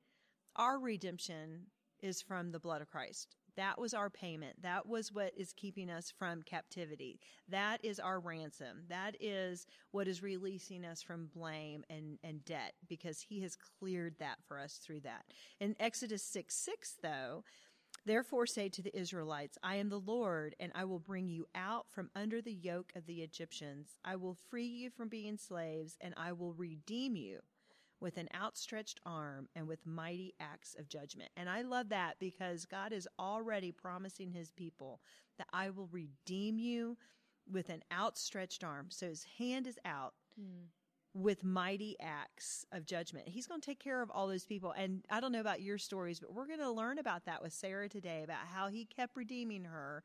our 0.56 0.78
redemption 0.78 1.66
is 2.00 2.20
from 2.20 2.50
the 2.50 2.58
blood 2.58 2.82
of 2.82 2.90
Christ. 2.90 3.36
That 3.56 3.78
was 3.78 3.94
our 3.94 4.08
payment. 4.08 4.62
That 4.62 4.86
was 4.86 5.12
what 5.12 5.32
is 5.36 5.52
keeping 5.52 5.90
us 5.90 6.10
from 6.10 6.42
captivity. 6.42 7.20
That 7.48 7.84
is 7.84 8.00
our 8.00 8.18
ransom. 8.18 8.84
That 8.88 9.16
is 9.20 9.66
what 9.90 10.08
is 10.08 10.22
releasing 10.22 10.84
us 10.84 11.02
from 11.02 11.28
blame 11.34 11.84
and, 11.90 12.18
and 12.24 12.44
debt 12.44 12.74
because 12.88 13.20
he 13.20 13.40
has 13.42 13.56
cleared 13.56 14.14
that 14.18 14.38
for 14.46 14.58
us 14.58 14.80
through 14.84 15.00
that. 15.00 15.24
In 15.60 15.76
Exodus 15.78 16.22
6 16.22 16.54
6, 16.54 16.96
though, 17.02 17.44
Therefore 18.04 18.46
say 18.46 18.68
to 18.70 18.82
the 18.82 18.96
Israelites, 18.98 19.58
I 19.62 19.76
am 19.76 19.88
the 19.88 20.00
Lord, 20.00 20.56
and 20.58 20.72
I 20.74 20.84
will 20.84 20.98
bring 20.98 21.28
you 21.28 21.46
out 21.54 21.86
from 21.88 22.10
under 22.16 22.42
the 22.42 22.52
yoke 22.52 22.92
of 22.96 23.06
the 23.06 23.22
Egyptians. 23.22 23.90
I 24.04 24.16
will 24.16 24.36
free 24.50 24.66
you 24.66 24.90
from 24.90 25.08
being 25.08 25.36
slaves, 25.36 25.96
and 26.00 26.12
I 26.16 26.32
will 26.32 26.52
redeem 26.52 27.14
you 27.14 27.42
with 28.02 28.16
an 28.16 28.28
outstretched 28.34 29.00
arm 29.06 29.48
and 29.54 29.66
with 29.68 29.86
mighty 29.86 30.34
acts 30.40 30.74
of 30.78 30.88
judgment. 30.88 31.30
And 31.36 31.48
I 31.48 31.62
love 31.62 31.88
that 31.90 32.18
because 32.18 32.66
God 32.66 32.92
is 32.92 33.08
already 33.18 33.70
promising 33.70 34.32
his 34.32 34.50
people 34.50 35.00
that 35.38 35.46
I 35.52 35.70
will 35.70 35.88
redeem 35.90 36.58
you 36.58 36.98
with 37.50 37.68
an 37.68 37.82
outstretched 37.92 38.64
arm. 38.64 38.86
So 38.90 39.06
his 39.06 39.24
hand 39.38 39.66
is 39.66 39.78
out 39.84 40.14
hmm. 40.36 40.64
with 41.14 41.44
mighty 41.44 41.96
acts 42.00 42.66
of 42.72 42.86
judgment. 42.86 43.28
He's 43.28 43.46
going 43.46 43.60
to 43.60 43.66
take 43.66 43.80
care 43.80 44.02
of 44.02 44.10
all 44.10 44.26
those 44.26 44.44
people. 44.44 44.72
And 44.76 45.04
I 45.08 45.20
don't 45.20 45.32
know 45.32 45.40
about 45.40 45.62
your 45.62 45.78
stories, 45.78 46.20
but 46.20 46.34
we're 46.34 46.46
going 46.46 46.58
to 46.58 46.70
learn 46.70 46.98
about 46.98 47.24
that 47.26 47.42
with 47.42 47.52
Sarah 47.52 47.88
today 47.88 48.22
about 48.24 48.46
how 48.52 48.68
he 48.68 48.84
kept 48.84 49.16
redeeming 49.16 49.64
her 49.64 50.02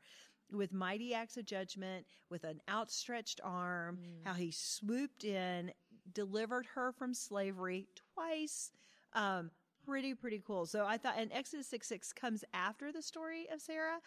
with 0.52 0.72
mighty 0.72 1.12
acts 1.12 1.36
of 1.36 1.44
judgment, 1.44 2.06
with 2.30 2.44
an 2.44 2.60
outstretched 2.70 3.40
arm, 3.44 3.96
hmm. 3.96 4.28
how 4.28 4.34
he 4.34 4.50
swooped 4.50 5.24
in, 5.24 5.72
delivered 6.12 6.66
her 6.74 6.92
from 6.92 7.14
slavery 7.14 7.86
twice. 8.14 8.72
Um, 9.12 9.50
pretty, 9.84 10.14
pretty 10.14 10.42
cool. 10.46 10.66
So 10.66 10.84
I 10.86 10.98
thought, 10.98 11.14
and 11.18 11.32
Exodus 11.32 11.66
6 11.68 11.86
6 11.86 12.12
comes 12.12 12.44
after 12.52 12.92
the 12.92 13.02
story 13.02 13.46
of 13.52 13.60
Sarah, 13.60 13.98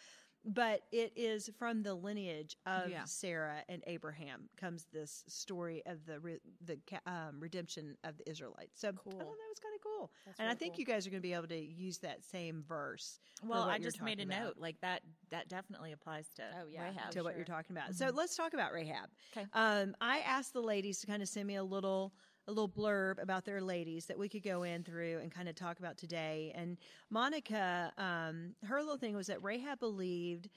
but 0.44 0.82
it 0.92 1.14
is 1.16 1.50
from 1.60 1.84
the 1.84 1.94
lineage 1.94 2.58
of 2.66 2.90
Yeah. 2.90 3.04
Sarah 3.06 3.64
and 3.70 3.84
Abraham 3.88 4.50
comes 4.58 4.88
this 4.92 5.24
story 5.28 5.84
of 5.86 6.06
the 6.06 6.20
re- 6.20 6.40
the 6.66 6.80
um, 7.06 7.40
redemption 7.40 7.96
of 8.04 8.18
the 8.18 8.30
Israelites. 8.30 8.80
So 8.80 8.90
I 8.90 8.92
thought 8.92 9.04
that 9.06 9.18
was 9.18 9.60
kind 9.62 9.76
of 9.76 9.82
cool, 9.84 10.12
That's 10.26 10.40
and 10.40 10.50
I 10.50 10.56
think 10.56 10.74
cool. 10.74 10.80
you 10.80 10.86
guys 10.86 11.06
are 11.06 11.10
going 11.12 11.22
to 11.22 11.28
be 11.28 11.34
able 11.34 11.48
to 11.48 11.60
use 11.60 12.00
that 12.00 12.24
same 12.24 12.64
verse. 12.68 13.20
Well, 13.44 13.64
I 13.64 13.78
just 13.80 14.02
made 14.02 14.20
a 14.20 14.24
about. 14.24 14.40
note 14.44 14.54
like 14.58 14.80
that. 14.82 15.02
That 15.30 15.48
definitely 15.48 15.92
applies 15.92 16.28
to 16.36 16.44
Oh, 16.62 16.68
yeah. 16.70 16.84
Rahab. 16.86 17.12
to 17.12 17.20
Oh, 17.20 17.24
what 17.24 17.36
you're 17.36 17.46
talking 17.46 17.76
about. 17.76 17.94
So 17.96 18.10
let's 18.14 18.36
talk 18.36 18.54
about 18.54 18.74
Rahab. 18.74 19.10
Okay. 19.36 19.46
Um, 19.54 19.96
I 20.02 20.20
asked 20.20 20.54
the 20.54 20.62
ladies 20.62 21.00
to 21.02 21.08
kind 21.08 21.22
of 21.22 21.28
send 21.30 21.48
me 21.48 21.56
a 21.56 21.64
little 21.64 22.14
a 22.48 22.52
little 22.52 22.70
blurb 22.70 23.22
about 23.22 23.46
their 23.46 23.62
ladies 23.62 24.06
that 24.08 24.18
we 24.18 24.28
could 24.28 24.44
go 24.44 24.64
in 24.64 24.84
through 24.84 25.20
and 25.20 25.32
kind 25.32 25.48
of 25.48 25.56
talk 25.56 25.80
about 25.80 25.98
today. 25.98 26.52
And 26.56 26.78
Monica, 27.10 27.92
um, 27.98 28.56
her 28.64 28.80
little 28.80 28.98
thing 28.98 29.16
was 29.16 29.28
that 29.28 29.44
Rahab 29.44 29.80
believed 29.80 30.50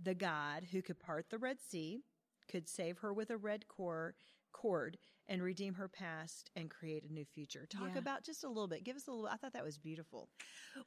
the 0.00 0.14
God 0.14 0.64
who 0.72 0.82
could 0.82 0.98
part 0.98 1.30
the 1.30 1.38
Red 1.38 1.58
Sea, 1.60 2.02
could 2.50 2.68
save 2.68 2.98
her 2.98 3.12
with 3.12 3.30
a 3.30 3.36
red 3.36 3.66
cord, 3.68 4.14
cord 4.52 4.98
and 5.28 5.42
redeem 5.42 5.74
her 5.74 5.88
past 5.88 6.50
and 6.56 6.68
create 6.70 7.04
a 7.08 7.12
new 7.12 7.24
future. 7.24 7.66
Talk 7.70 7.90
Yeah. 7.92 7.98
about 7.98 8.24
just 8.24 8.44
a 8.44 8.48
little 8.48 8.68
bit. 8.68 8.84
Give 8.84 8.96
us 8.96 9.06
a 9.06 9.10
little. 9.10 9.26
I 9.26 9.36
thought 9.36 9.52
that 9.52 9.64
was 9.64 9.78
beautiful. 9.78 10.28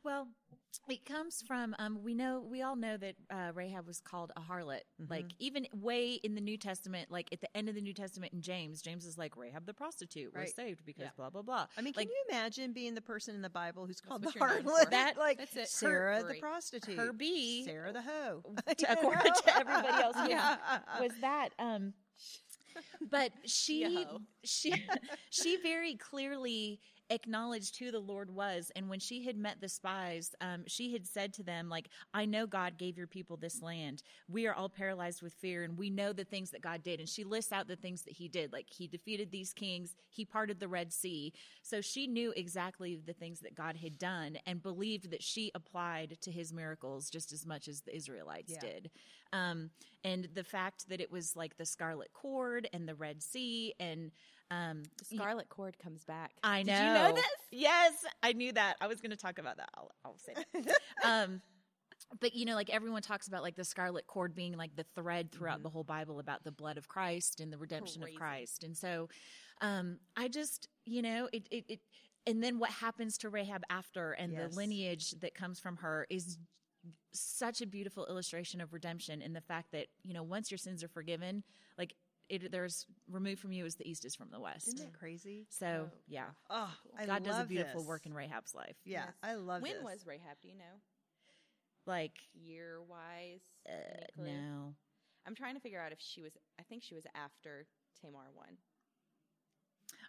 Well, 0.03 0.27
it 0.89 1.05
comes 1.05 1.41
from 1.47 1.75
um, 1.79 1.99
we 2.03 2.13
know 2.13 2.41
we 2.47 2.61
all 2.61 2.75
know 2.75 2.97
that 2.97 3.15
uh, 3.31 3.51
Rahab 3.53 3.87
was 3.87 3.99
called 4.01 4.31
a 4.35 4.41
harlot. 4.41 4.81
Like 5.09 5.27
even 5.39 5.67
way 5.73 6.13
in 6.23 6.35
the 6.35 6.41
New 6.41 6.57
Testament, 6.57 7.09
like 7.09 7.29
at 7.31 7.39
the 7.41 7.55
end 7.57 7.69
of 7.69 7.75
the 7.75 7.81
New 7.81 7.93
Testament 7.93 8.33
in 8.33 8.41
James, 8.41 8.81
James 8.81 9.05
is 9.05 9.17
like 9.17 9.37
Rahab 9.37 9.65
the 9.65 9.73
prostitute 9.73 10.33
was 10.33 10.39
Right. 10.41 10.55
saved 10.55 10.85
because 10.85 11.03
Yeah. 11.05 11.09
blah 11.15 11.29
blah 11.29 11.41
blah. 11.41 11.67
I 11.77 11.81
mean, 11.81 11.93
like 11.95 12.07
can 12.07 12.15
you 12.15 12.25
imagine 12.37 12.73
being 12.73 12.93
the 12.93 13.01
person 13.01 13.35
in 13.35 13.41
the 13.41 13.49
Bible 13.49 13.85
who's 13.85 14.01
called 14.01 14.21
the 14.21 14.27
what 14.27 14.35
you're 14.35 14.61
known 14.61 14.63
harlot? 14.63 14.89
That- 14.91 15.17
like 15.17 15.37
that's 15.37 15.55
it. 15.55 15.69
Sarah 15.69 16.23
the 16.23 16.39
prostitute, 16.39 16.97
her 16.97 17.13
B 17.13 17.63
Sarah 17.63 17.93
the 17.93 18.01
hoe, 18.01 18.43
according 18.89 19.33
to 19.33 19.57
everybody 19.57 19.87
else 20.03 20.15
was, 20.17 20.29
Yeah. 20.29 20.57
was 20.99 21.11
that 21.21 21.49
um 21.57 21.93
but 23.01 23.31
she 23.45 23.83
Yo. 23.83 24.19
she 24.43 24.73
she 25.29 25.57
very 25.57 25.95
clearly 25.95 26.79
acknowledged 27.09 27.77
who 27.77 27.91
the 27.91 27.99
lord 27.99 28.29
was. 28.29 28.71
And 28.75 28.89
when 28.89 28.99
she 28.99 29.23
had 29.25 29.37
met 29.37 29.61
the 29.61 29.69
spies 29.69 30.33
um, 30.41 30.63
she 30.67 30.91
had 30.93 31.05
said 31.05 31.33
to 31.33 31.43
them 31.43 31.69
like 31.69 31.89
i 32.13 32.25
know 32.25 32.47
god 32.47 32.77
gave 32.77 32.97
your 32.97 33.07
people 33.07 33.37
this 33.37 33.61
land. 33.61 34.01
We 34.27 34.47
are 34.47 34.53
all 34.53 34.69
paralyzed 34.69 35.21
with 35.21 35.33
fear 35.33 35.63
and 35.63 35.77
we 35.77 35.89
know 35.89 36.13
the 36.13 36.23
things 36.23 36.51
that 36.51 36.61
god 36.61 36.83
did. 36.83 36.99
And 36.99 37.07
she 37.09 37.23
lists 37.23 37.51
out 37.51 37.67
the 37.67 37.75
things 37.75 38.03
that 38.03 38.13
he 38.13 38.27
did. 38.27 38.51
Like 38.51 38.67
he 38.69 38.87
defeated 38.87 39.31
these 39.31 39.53
kings. 39.53 39.95
He 40.09 40.25
parted 40.25 40.59
the 40.59 40.67
red 40.67 40.91
sea. 40.93 41.33
So 41.61 41.81
she 41.81 42.07
knew 42.07 42.33
exactly 42.35 42.95
the 42.95 43.13
things 43.13 43.39
that 43.41 43.55
god 43.55 43.77
had 43.77 43.97
done 43.97 44.37
and 44.45 44.61
believed 44.61 45.11
that 45.11 45.23
she 45.23 45.51
applied 45.53 46.17
to 46.21 46.31
his 46.31 46.53
miracles 46.53 47.09
just 47.09 47.31
as 47.31 47.45
much 47.45 47.67
as 47.67 47.81
the 47.81 47.95
israelites 47.95 48.53
Yeah. 48.53 48.59
did. 48.59 48.91
Um, 49.33 49.71
and 50.03 50.29
the 50.33 50.43
fact 50.43 50.87
that 50.89 51.01
it 51.01 51.11
was 51.11 51.35
like 51.35 51.57
the 51.57 51.65
scarlet 51.65 52.13
cord 52.13 52.69
and 52.73 52.87
the 52.87 52.95
red 52.95 53.21
sea 53.21 53.73
and 53.79 54.11
um, 54.51 54.83
The 54.99 55.15
Scarlet 55.15 55.49
Cord 55.49 55.77
comes 55.79 56.03
back. 56.05 56.31
I 56.43 56.63
know. 56.63 56.73
Did 56.73 56.79
you 56.87 56.93
know 56.93 57.11
this? 57.13 57.25
Yes, 57.51 57.93
I 58.21 58.33
knew 58.33 58.51
that. 58.53 58.75
I 58.81 58.87
was 58.87 59.01
going 59.01 59.11
to 59.11 59.17
talk 59.17 59.39
about 59.39 59.57
that. 59.57 59.69
I'll, 59.75 59.91
I'll 60.03 60.17
say 60.17 60.33
that. 60.53 60.77
um, 61.03 61.41
but 62.19 62.35
you 62.35 62.45
know, 62.45 62.55
like 62.55 62.69
everyone 62.69 63.01
talks 63.01 63.27
about 63.27 63.41
like 63.41 63.55
the 63.55 63.63
scarlet 63.63 64.05
cord 64.07 64.35
being 64.35 64.55
like 64.57 64.75
the 64.75 64.85
thread 64.95 65.31
throughout 65.31 65.63
the 65.63 65.69
whole 65.69 65.83
Bible 65.83 66.19
about 66.19 66.43
the 66.43 66.51
blood 66.51 66.77
of 66.77 66.87
Christ 66.87 67.39
and 67.39 67.51
the 67.51 67.57
redemption 67.57 68.01
Crazy. 68.01 68.15
of 68.15 68.19
Christ. 68.19 68.63
And 68.63 68.77
so, 68.77 69.09
um, 69.61 69.97
I 70.15 70.27
just, 70.27 70.67
you 70.85 71.01
know, 71.01 71.29
it, 71.33 71.47
it, 71.49 71.65
it, 71.67 71.79
and 72.27 72.43
then 72.43 72.59
what 72.59 72.69
happens 72.69 73.17
to 73.19 73.29
Rahab 73.29 73.63
after 73.69 74.11
and 74.11 74.33
Yes. 74.33 74.51
the 74.51 74.57
lineage 74.57 75.11
that 75.21 75.33
comes 75.33 75.59
from 75.59 75.77
her 75.77 76.05
is 76.09 76.37
such 77.13 77.61
a 77.61 77.65
beautiful 77.65 78.05
illustration 78.07 78.61
of 78.61 78.73
redemption 78.73 79.21
and 79.21 79.35
the 79.35 79.41
fact 79.41 79.71
that, 79.71 79.87
you 80.03 80.13
know, 80.13 80.23
once 80.23 80.51
your 80.51 80.57
sins 80.57 80.83
are 80.83 80.87
forgiven, 80.89 81.43
like 81.77 81.93
it, 82.29 82.51
there's 82.51 82.85
removed 83.11 83.39
from 83.39 83.51
you 83.51 83.65
as 83.65 83.75
the 83.75 83.87
east 83.89 84.03
is 84.05 84.15
from 84.15 84.29
the 84.31 84.39
west. 84.39 84.67
Isn't 84.67 84.79
that 84.79 84.97
crazy? 84.99 85.45
So, 85.49 85.89
Oh, 85.91 85.97
yeah. 86.07 86.25
Oh, 86.49 86.73
I 86.97 87.05
God 87.05 87.23
does 87.23 87.39
a 87.39 87.45
beautiful 87.45 87.81
this. 87.81 87.87
work 87.87 88.05
in 88.05 88.13
Rahab's 88.13 88.55
life. 88.55 88.75
Yeah, 88.83 89.05
Yes. 89.05 89.13
I 89.23 89.35
love 89.35 89.61
when 89.61 89.73
this. 89.75 89.83
was 89.83 90.05
Rahab? 90.05 90.37
Do 90.41 90.47
you 90.47 90.55
know? 90.55 90.81
Like, 91.85 92.13
Year 92.33 92.79
wise? 92.81 93.41
uh, 93.69 94.05
no. 94.17 94.73
I'm 95.27 95.35
trying 95.35 95.55
to 95.55 95.59
figure 95.61 95.79
out 95.81 95.91
if 95.91 95.99
she 95.99 96.21
was. 96.21 96.31
I 96.59 96.63
think 96.63 96.83
she 96.83 96.95
was 96.95 97.05
after 97.15 97.65
Tamar 98.01 98.31
one. 98.33 98.57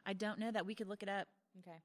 I 0.04 0.12
don't 0.12 0.38
know 0.38 0.50
that. 0.50 0.66
We 0.66 0.74
could 0.74 0.88
look 0.88 1.02
it 1.02 1.08
up 1.08 1.26
Okay. 1.60 1.78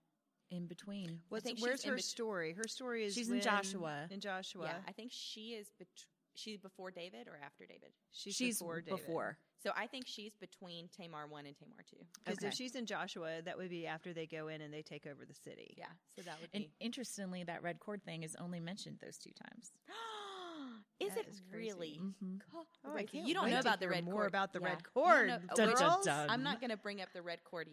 in 0.49 0.67
between. 0.67 1.19
What's, 1.29 1.43
think 1.43 1.59
where's 1.59 1.83
her 1.83 1.95
bet- 1.95 2.03
story? 2.03 2.53
Her 2.53 2.67
story 2.67 3.05
is 3.05 3.13
She's 3.13 3.29
in 3.29 3.41
Joshua. 3.41 4.07
In 4.09 4.19
Joshua, 4.19 4.65
Yeah, 4.65 4.77
I 4.87 4.91
think 4.91 5.11
she 5.13 5.53
is. 5.53 5.71
Bet- 5.77 5.87
she's 6.35 6.57
before 6.59 6.91
David 6.91 7.27
or 7.27 7.37
after 7.43 7.65
David. 7.65 7.91
she's, 8.11 8.35
She's 8.35 8.59
before. 8.59 8.81
David. 8.81 8.97
before. 9.05 9.37
So 9.63 9.71
I 9.75 9.85
think 9.87 10.05
she's 10.07 10.33
between 10.35 10.87
Tamar 10.89 11.27
one 11.27 11.45
and 11.45 11.55
Tamar 11.55 11.83
two. 11.89 11.97
Because 12.23 12.39
Okay. 12.39 12.47
if 12.47 12.53
she's 12.53 12.75
in 12.75 12.85
Joshua, 12.85 13.41
that 13.43 13.57
would 13.57 13.69
be 13.69 13.85
after 13.85 14.11
they 14.13 14.25
go 14.25 14.47
in 14.47 14.61
and 14.61 14.73
they 14.73 14.81
take 14.81 15.05
over 15.05 15.23
the 15.25 15.33
city. 15.35 15.75
Yeah. 15.77 15.85
So 16.15 16.23
that 16.23 16.39
would 16.41 16.49
And 16.53 16.63
be. 16.63 16.71
interestingly, 16.79 17.43
that 17.43 17.61
red 17.61 17.79
cord 17.79 18.03
thing 18.03 18.23
is 18.23 18.35
only 18.37 18.59
mentioned 18.59 18.97
those 19.01 19.17
two 19.17 19.31
times. 19.33 19.71
is 20.99 21.13
That 21.15 21.21
it 21.21 21.27
is 21.29 21.41
really? 21.51 21.99
Mm-hmm. 22.01 22.37
Oh, 22.55 22.65
Oh, 22.85 22.95
I 22.95 23.03
can't 23.05 23.27
you 23.27 23.33
don't 23.35 23.45
wait 23.45 23.51
know 23.51 23.59
about 23.59 23.79
the 23.79 23.85
hear 23.85 23.91
red 23.91 24.05
more 24.05 24.13
cord. 24.15 24.27
about 24.27 24.53
the 24.53 24.59
Yeah. 24.61 24.65
red 24.67 24.77
You 24.79 24.91
cord. 24.93 25.27
know- 25.27 25.39
Dun, 25.55 25.67
we're- 25.67 25.79
dun, 25.79 26.03
dun. 26.05 26.29
I'm 26.29 26.43
not 26.43 26.59
going 26.59 26.71
to 26.71 26.77
bring 26.77 27.01
up 27.01 27.11
the 27.13 27.21
red 27.21 27.43
cord 27.43 27.67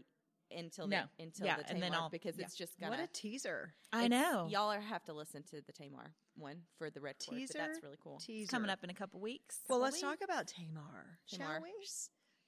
until 0.56 0.86
No. 0.86 1.02
the, 1.18 1.24
until 1.24 1.46
Yeah, 1.46 1.56
the 1.56 1.62
Tamar 1.64 1.74
and 1.74 1.82
then 1.82 1.94
I'll- 1.94 2.08
because 2.10 2.36
yeah. 2.38 2.44
it's 2.44 2.54
just 2.56 2.78
gonna. 2.78 2.90
What 2.90 3.00
a 3.00 3.06
teaser! 3.12 3.74
I 3.92 4.08
know. 4.08 4.46
Y'all 4.50 4.70
are 4.72 4.80
have 4.80 5.04
to 5.04 5.12
listen 5.12 5.42
to 5.44 5.60
the 5.60 5.72
Tamar 5.72 6.14
one 6.36 6.62
for 6.76 6.90
the 6.90 7.00
red 7.00 7.16
cord. 7.24 7.38
Teaser. 7.38 7.54
But 7.58 7.66
that's 7.66 7.82
really 7.82 7.98
cool. 8.02 8.18
Teaser 8.18 8.42
It's 8.42 8.50
coming 8.50 8.70
up 8.70 8.84
in 8.84 8.90
a 8.90 8.94
couple 8.94 9.20
weeks. 9.20 9.60
Well, 9.68 9.78
Will 9.78 9.84
let's 9.84 9.96
we? 9.96 10.02
talk 10.02 10.18
about 10.22 10.46
Tamar, 10.46 11.18
shall 11.26 11.38
Tamar. 11.38 11.60
we? 11.62 11.70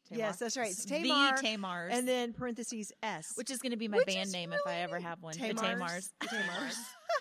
Tamar. 0.07 0.19
Yes, 0.19 0.39
that's 0.39 0.57
right. 0.57 0.71
It's 0.71 0.85
The 0.85 1.03
Tamar, 1.03 1.37
Tamars. 1.39 1.93
and 1.93 2.09
then 2.09 2.33
parentheses 2.33 2.93
S, 3.03 3.33
which 3.35 3.51
is 3.51 3.59
going 3.59 3.73
to 3.73 3.77
be 3.77 3.87
my 3.89 3.99
Which 3.99 4.07
band 4.07 4.27
is 4.29 4.33
name 4.33 4.53
if 4.53 4.61
I 4.67 4.77
ever 4.81 4.99
have 4.99 5.23
one. 5.23 5.35
Tamars. 5.35 5.55
The 5.55 5.67
Tamars. 5.67 6.09
The 6.21 6.27
Tamars. 6.27 6.77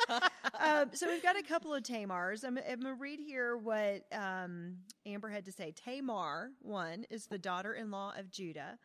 um, 0.60 0.90
so 0.94 1.08
we've 1.08 1.22
got 1.22 1.38
a 1.38 1.44
couple 1.44 1.74
of 1.74 1.84
Tamars. 1.84 2.44
I'm, 2.44 2.58
I'm 2.58 2.80
going 2.82 2.96
to 2.96 3.00
read 3.00 3.20
here 3.20 3.58
what 3.58 4.04
um, 4.12 4.78
Amber 5.06 5.30
had 5.30 5.46
to 5.46 5.52
say. 5.52 5.72
Tamar, 5.74 6.52
one, 6.62 7.06
is 7.10 7.26
the 7.28 7.38
daughter-in-law 7.38 8.14
of 8.18 8.32
Judah, 8.32 8.80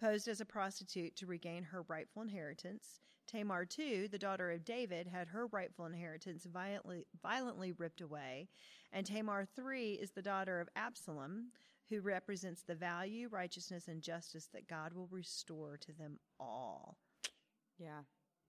posed 0.00 0.28
as 0.28 0.40
a 0.40 0.46
prostitute 0.46 1.14
to 1.16 1.26
regain 1.26 1.64
her 1.64 1.82
rightful 1.82 2.22
inheritance. 2.22 3.00
Tamar, 3.26 3.64
two, 3.64 4.08
the 4.08 4.18
daughter 4.18 4.50
of 4.50 4.64
David, 4.64 5.06
had 5.06 5.28
her 5.28 5.46
rightful 5.46 5.86
inheritance 5.86 6.46
violently, 6.52 7.04
violently 7.22 7.72
ripped 7.72 8.00
away. 8.00 8.48
And 8.92 9.06
Tamar, 9.06 9.46
three, 9.54 9.92
is 9.92 10.10
the 10.10 10.22
daughter 10.22 10.60
of 10.60 10.68
Absalom, 10.74 11.50
who 11.88 12.00
represents 12.00 12.62
the 12.62 12.74
value, 12.74 13.28
righteousness, 13.30 13.86
and 13.86 14.02
justice 14.02 14.48
that 14.52 14.68
God 14.68 14.94
will 14.94 15.08
restore 15.12 15.76
to 15.76 15.92
them 15.92 16.18
all. 16.40 16.96
Yeah. 17.78 18.00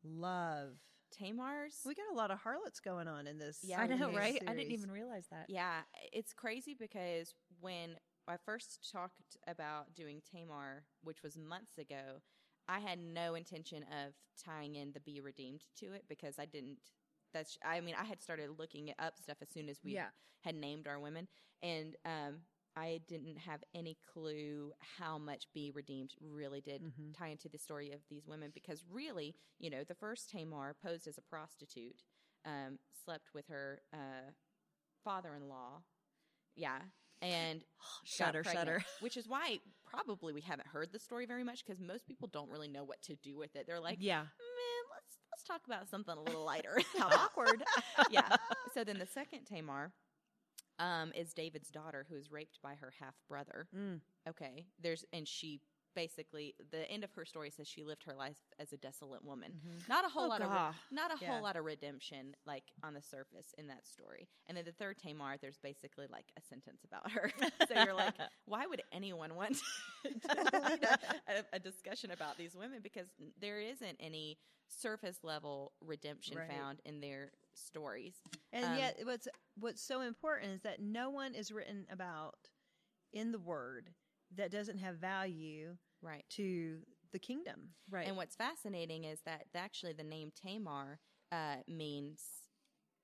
Love. 0.04 0.78
Tamar's. 1.12 1.82
We 1.86 1.94
got 1.94 2.12
a 2.12 2.16
lot 2.16 2.32
of 2.32 2.40
harlots 2.40 2.80
going 2.80 3.08
on 3.08 3.28
in 3.28 3.38
this. 3.38 3.60
Yeah, 3.64 3.82
I 3.82 3.88
know, 3.88 4.10
do. 4.12 4.18
right? 4.18 4.42
I 4.48 4.54
didn't 4.54 4.72
even 4.72 4.90
realize 4.90 5.28
that. 5.30 5.46
Yeah, 5.50 5.82
it's 6.12 6.34
crazy 6.34 6.76
because 6.78 7.34
when 7.60 7.98
I 8.28 8.38
first 8.38 8.90
talked 8.92 9.38
about 9.48 9.94
doing 9.96 10.22
Tamar, 10.32 10.86
which 11.04 11.24
was 11.24 11.38
months 11.38 11.78
ago, 11.78 12.22
I 12.68 12.80
had 12.80 13.00
no 13.00 13.36
intention 13.36 13.84
of 13.84 14.14
tying 14.44 14.76
in 14.76 14.92
the 14.94 15.00
Be 15.02 15.20
Redeemed 15.20 15.64
to 15.80 15.94
it 15.94 16.06
because 16.08 16.40
I 16.40 16.46
didn't. 16.46 16.80
That's. 17.34 17.58
I 17.64 17.82
mean, 17.82 17.96
I 17.98 18.04
had 18.06 18.22
started 18.22 18.58
looking 18.58 18.94
up 19.00 19.18
stuff 19.18 19.38
as 19.42 19.50
soon 19.50 19.70
as 19.70 19.84
we 19.84 19.94
Yeah. 19.94 20.12
had 20.42 20.56
named 20.56 20.88
our 20.88 21.00
women, 21.00 21.28
and 21.62 21.96
um, 22.06 22.42
I 22.76 23.02
didn't 23.08 23.38
have 23.38 23.64
any 23.74 23.98
clue 24.14 24.74
how 24.80 25.18
much 25.18 25.52
Be 25.54 25.72
Redeemed 25.72 26.14
really 26.22 26.62
did 26.62 26.82
Mhm. 26.82 27.14
tie 27.14 27.30
into 27.30 27.50
the 27.50 27.58
story 27.58 27.92
of 27.92 28.02
these 28.10 28.28
women 28.28 28.52
because 28.52 28.84
really, 28.86 29.36
you 29.60 29.70
know, 29.70 29.84
the 29.84 29.96
first 29.96 30.30
Tamar 30.30 30.74
posed 30.74 31.08
as 31.08 31.18
a 31.18 31.22
prostitute, 31.22 32.04
um, 32.46 32.80
slept 33.04 33.34
with 33.34 33.48
her 33.48 33.82
uh, 33.94 34.32
father-in-law, 35.04 35.84
yeah, 36.56 36.82
and 37.22 37.64
Shudder, 38.04 38.44
shudder. 38.44 38.84
which 39.00 39.18
is 39.18 39.28
why 39.28 39.60
probably 39.86 40.34
we 40.34 40.42
haven't 40.42 40.68
heard 40.68 40.92
the 40.92 41.00
story 41.00 41.26
very 41.26 41.44
much 41.44 41.66
because 41.66 41.80
most 41.80 42.08
people 42.08 42.28
don't 42.32 42.50
really 42.50 42.68
know 42.68 42.84
what 42.84 43.02
to 43.04 43.16
do 43.16 43.38
with 43.38 43.56
it. 43.56 43.66
They're 43.68 43.80
like, 43.80 43.98
yeah. 44.00 44.20
man, 44.20 44.28
let's 44.94 45.18
let's 45.32 45.44
talk 45.44 45.62
about 45.66 45.90
something 45.90 46.16
a 46.16 46.22
little 46.22 46.46
lighter. 46.46 46.80
How 46.98 47.08
awkward. 47.08 47.64
yeah. 48.10 48.36
So 48.74 48.84
then 48.84 49.00
the 49.00 49.06
second 49.06 49.46
Tamar 49.46 49.92
um, 50.80 51.12
is 51.16 51.34
David's 51.34 51.70
daughter 51.70 52.06
who 52.10 52.16
is 52.16 52.32
raped 52.32 52.60
by 52.62 52.76
her 52.76 52.94
half 53.00 53.16
brother. 53.28 53.68
Mm. 53.76 54.02
Okay. 54.28 54.66
There's 54.82 55.06
and 55.14 55.28
she 55.28 55.62
basically 55.96 56.56
the 56.72 56.90
end 56.90 57.04
of 57.04 57.12
her 57.14 57.26
story 57.26 57.50
says 57.50 57.68
she 57.68 57.84
lived 57.84 58.04
her 58.04 58.14
life 58.14 58.38
as 58.60 58.72
a 58.74 58.78
desolate 58.78 59.24
woman. 59.24 59.54
Not 59.88 60.06
a 60.06 60.10
whole 60.10 60.26
Oh, 60.26 60.30
lot 60.30 60.42
of 60.42 60.52
re- 60.52 60.62
not 60.92 61.12
a 61.14 61.18
Yeah. 61.20 61.28
whole 61.32 61.42
lot 61.42 61.56
of 61.56 61.66
redemption 61.66 62.36
like 62.46 62.64
on 62.84 62.94
the 62.94 63.02
surface 63.02 63.54
in 63.58 63.68
that 63.68 63.86
story. 63.88 64.28
And 64.48 64.58
then 64.58 64.66
the 64.66 64.72
third 64.72 64.98
Tamar, 64.98 65.38
there's 65.42 65.58
basically 65.60 66.08
like 66.10 66.26
a 66.38 66.42
sentence 66.42 66.84
about 66.84 67.12
her. 67.12 67.32
so 67.68 67.76
you're 67.76 67.94
like, 67.94 68.20
why 68.46 68.66
would 68.68 68.82
anyone 68.92 69.36
want 69.36 69.56
to 70.04 70.10
a, 71.28 71.44
a 71.54 71.60
discussion 71.60 72.12
about 72.12 72.38
these 72.38 72.56
women? 72.56 72.80
Because 72.82 73.08
there 73.40 73.60
isn't 73.60 73.98
any 74.00 74.38
surface 74.68 75.20
level 75.24 75.74
redemption 75.82 76.38
Right. 76.38 76.48
found 76.48 76.80
in 76.86 77.02
their 77.02 77.32
stories. 77.54 78.16
And 78.54 78.64
Um, 78.64 78.74
yet, 78.74 79.00
what's 79.04 79.28
what's 79.60 79.82
so 79.82 80.02
important 80.02 80.52
is 80.54 80.62
that 80.62 80.82
no 80.82 81.10
one 81.10 81.34
is 81.36 81.52
written 81.52 81.86
about 81.92 82.36
in 83.14 83.32
the 83.32 83.40
Word 83.40 83.92
that 84.36 84.52
doesn't 84.52 84.78
have 84.80 84.98
value 84.98 85.78
Right. 86.02 86.26
to 86.32 86.86
the 87.12 87.20
kingdom. 87.20 87.76
Right. 87.90 88.08
And 88.08 88.16
what's 88.18 88.36
fascinating 88.36 89.04
is 89.04 89.22
that 89.22 89.48
actually 89.54 89.94
the 89.94 90.04
name 90.04 90.32
Tamar 90.32 91.00
uh, 91.32 91.58
means 91.68 92.24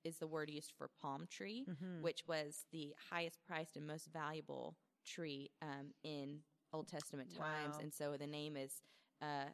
is 0.04 0.18
the 0.18 0.26
word 0.26 0.48
used 0.50 0.72
for 0.76 0.88
palm 0.88 1.26
tree, 1.26 1.64
Mhm. 1.68 2.02
which 2.02 2.26
was 2.26 2.66
the 2.72 2.94
highest 3.10 3.42
priced 3.42 3.76
and 3.76 3.86
most 3.86 4.06
valuable 4.08 4.76
tree 5.04 5.50
um, 5.62 5.92
in 6.02 6.42
Old 6.72 6.88
Testament 6.88 7.34
times, 7.34 7.74
Wow. 7.76 7.80
and 7.80 7.92
so 7.94 8.16
the 8.16 8.26
name 8.26 8.56
is 8.56 8.82
uh, 9.20 9.46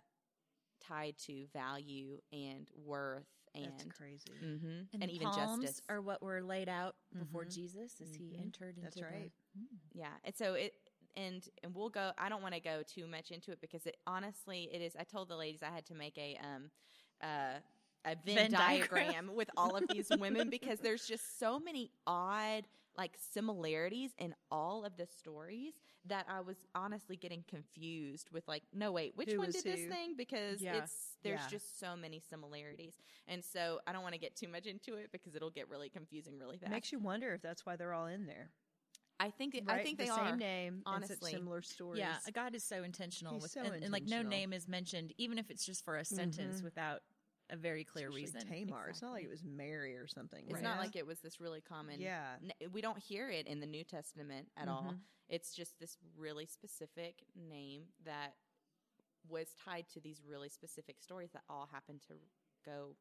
tied 0.81 1.17
to 1.19 1.47
value 1.53 2.21
and 2.33 2.69
worth 2.75 3.27
and 3.55 3.67
That's 3.79 3.85
crazy. 3.97 4.33
Mhm, 4.43 4.89
and, 4.93 5.03
and 5.05 5.11
even 5.13 5.29
palms 5.29 5.63
justice. 5.65 5.81
are 5.89 6.03
what 6.03 6.21
were 6.23 6.43
laid 6.43 6.69
out 6.69 6.97
before 7.17 7.45
Mhm. 7.45 7.55
Jesus 7.55 8.01
as 8.01 8.13
he 8.17 8.33
Mhm. 8.33 8.41
entered 8.41 8.77
into 8.77 8.83
That's 8.83 8.97
the- 8.97 9.03
right. 9.05 9.33
Mm. 9.57 9.79
Yeah, 9.93 10.19
and 10.25 10.35
so 10.35 10.55
it 10.55 10.84
and 11.17 11.47
and 11.63 11.75
we'll 11.75 11.89
go. 11.91 12.13
I 12.19 12.29
don't 12.29 12.43
want 12.43 12.55
to 12.55 12.61
go 12.61 12.83
too 12.87 13.07
much 13.07 13.31
into 13.31 13.53
it 13.53 13.61
because 13.61 13.87
it 13.87 13.97
honestly 14.07 14.69
it 14.73 14.81
is. 14.81 14.95
I 14.99 15.05
told 15.05 15.29
the 15.29 15.37
ladies 15.37 15.61
I 15.63 15.75
had 15.75 15.87
to 15.87 15.95
make 15.95 16.17
a 16.19 16.39
um 16.43 16.71
uh 17.23 17.59
a 18.07 18.17
Venn, 18.27 18.35
Venn 18.37 18.51
diagram, 18.51 19.07
diagram. 19.07 19.35
with 19.35 19.49
all 19.57 19.77
of 19.77 19.85
these 19.89 20.11
women 20.19 20.51
because 20.51 20.79
there's 20.81 21.07
just 21.07 21.39
so 21.39 21.59
many 21.59 21.91
odd 22.07 22.65
like 22.97 23.13
similarities 23.33 24.13
in 24.19 24.35
all 24.53 24.85
of 24.85 24.97
the 24.97 25.07
stories 25.07 25.73
that 26.07 26.27
I 26.29 26.43
was 26.43 26.57
honestly 26.77 27.17
getting 27.17 27.43
confused 27.49 28.29
with 28.31 28.47
like 28.47 28.63
no 28.73 28.93
wait 28.93 29.17
which 29.17 29.33
Who 29.33 29.39
one 29.39 29.51
did 29.51 29.65
this 29.65 29.81
thing 29.89 30.15
because 30.17 30.61
Yeah. 30.63 30.77
it's 30.77 31.17
there's 31.25 31.41
Yeah. 31.41 31.49
just 31.51 31.81
so 31.81 31.97
many 31.97 32.21
similarities 32.21 32.95
and 33.27 33.43
so 33.43 33.81
I 33.87 33.93
don't 33.93 34.03
want 34.03 34.13
to 34.15 34.21
get 34.21 34.37
too 34.37 34.47
much 34.49 34.67
into 34.67 34.95
it 34.95 35.11
because 35.11 35.35
it'll 35.35 35.51
get 35.51 35.69
really 35.69 35.89
confusing 35.89 36.39
really 36.39 36.57
fast. 36.59 36.71
Makes 36.71 36.93
you 36.93 36.99
wonder 37.01 37.33
if 37.33 37.43
that's 37.43 37.65
why 37.67 37.75
they're 37.77 37.95
all 37.95 38.07
in 38.07 38.27
there. 38.27 38.51
I 39.21 39.31
think 39.31 39.55
it, 39.55 39.65
Right? 39.67 39.81
I 39.81 39.83
think 39.85 39.99
the 39.99 40.05
they 40.05 40.11
same 40.11 40.19
are 40.19 40.37
name, 40.37 40.75
and 40.75 40.83
honestly. 40.87 41.31
such 41.33 41.39
similar 41.41 41.63
stories. 41.63 42.01
Yeah, 42.01 42.17
God 42.33 42.55
is 42.55 42.65
so 42.65 42.83
intentional 42.83 43.35
He's 43.35 43.43
with, 43.43 43.53
so 43.53 43.61
and, 43.63 43.83
and, 43.85 43.93
like 43.93 44.05
no 44.05 44.23
name 44.23 44.53
is 44.53 44.67
mentioned, 44.69 45.13
even 45.19 45.39
if 45.39 45.51
it's 45.51 45.65
just 45.65 45.85
for 45.85 45.97
a 45.97 46.05
sentence 46.05 46.61
Mhm. 46.61 46.65
without 46.65 47.03
a 47.51 47.57
very 47.57 47.85
clear 47.85 48.09
Especially 48.09 48.23
reason. 48.51 48.67
Tamar. 48.69 48.89
It's 48.89 49.03
not 49.03 49.13
like 49.13 49.25
it 49.25 49.29
was 49.31 49.45
Mary 49.45 49.97
or 49.97 50.07
something. 50.09 50.45
It's 50.47 50.55
right? 50.55 50.63
not 50.63 50.79
like 50.79 50.97
it 50.97 51.07
was 51.07 51.21
this 51.21 51.39
really 51.41 51.61
common. 51.61 52.01
Yeah. 52.01 52.37
n- 52.43 52.73
We 52.73 52.81
don't 52.81 52.99
hear 52.99 53.31
it 53.31 53.47
in 53.47 53.61
the 53.61 53.67
New 53.67 53.85
Testament 53.85 54.49
at 54.57 54.67
all. 54.69 54.83
Mhm. 54.95 55.01
It's 55.29 55.55
just 55.55 55.79
this 55.79 55.97
really 56.17 56.47
specific 56.47 57.23
name 57.35 57.93
that 58.05 58.37
was 59.29 59.55
tied 59.55 59.89
to 59.91 60.01
these 60.01 60.23
really 60.23 60.49
specific 60.49 61.01
stories 61.01 61.31
that 61.33 61.45
all 61.49 61.67
happen 61.67 61.99
to 62.09 62.15
go 62.65 62.97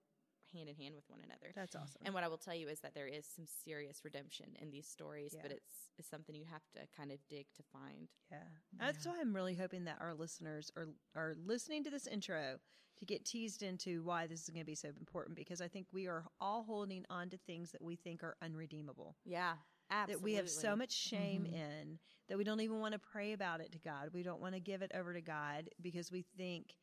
hand 0.53 0.69
in 0.69 0.75
hand 0.75 0.95
with 0.95 1.03
one 1.09 1.19
another. 1.23 1.51
That's 1.55 1.75
awesome. 1.75 2.01
And 2.05 2.13
what 2.13 2.23
I 2.23 2.27
will 2.27 2.37
tell 2.37 2.55
you 2.55 2.67
is 2.67 2.79
that 2.81 2.93
there 2.93 3.07
is 3.07 3.25
some 3.25 3.45
serious 3.65 4.01
redemption 4.03 4.47
in 4.61 4.69
these 4.71 4.87
stories, 4.87 5.35
but 5.41 5.51
it's, 5.51 5.89
it's 5.97 6.09
something 6.09 6.35
you 6.35 6.45
have 6.51 6.63
to 6.73 6.79
kind 6.95 7.11
of 7.11 7.17
dig 7.29 7.47
to 7.57 7.63
find. 7.71 8.07
Yeah. 8.31 8.37
That's 8.79 9.05
why 9.05 9.17
I'm 9.19 9.33
really 9.35 9.55
hoping 9.55 9.85
that 9.85 9.97
our 9.99 10.13
listeners 10.13 10.71
are 10.77 10.87
are 11.15 11.35
listening 11.45 11.83
to 11.85 11.89
this 11.89 12.07
intro 12.07 12.57
to 12.99 13.05
get 13.05 13.25
teased 13.25 13.63
into 13.63 14.03
why 14.03 14.27
this 14.27 14.43
is 14.43 14.49
going 14.49 14.61
to 14.61 14.65
be 14.65 14.75
so 14.75 14.89
important 14.99 15.35
because 15.35 15.61
I 15.61 15.67
think 15.67 15.87
we 15.91 16.07
are 16.07 16.23
all 16.39 16.63
holding 16.63 17.05
on 17.09 17.29
to 17.31 17.37
things 17.37 17.71
that 17.71 17.81
we 17.81 17.95
think 17.95 18.23
are 18.23 18.35
unredeemable. 18.41 19.15
Yeah, 19.25 19.53
absolutely. 19.89 20.13
That 20.13 20.23
we 20.23 20.33
have 20.35 20.49
so 20.49 20.75
much 20.75 20.91
shame 20.91 21.45
Mhm. 21.45 21.53
in 21.53 21.99
that 22.29 22.37
we 22.37 22.43
don't 22.43 22.61
even 22.61 22.79
want 22.79 22.93
to 22.93 22.99
pray 22.99 23.33
about 23.33 23.61
it 23.61 23.71
to 23.71 23.79
God. 23.79 24.09
We 24.13 24.21
don't 24.23 24.39
want 24.39 24.53
to 24.53 24.59
give 24.59 24.81
it 24.83 24.91
over 24.93 25.11
to 25.13 25.21
God 25.21 25.69
because 25.81 26.11
we 26.11 26.21
think 26.37 26.75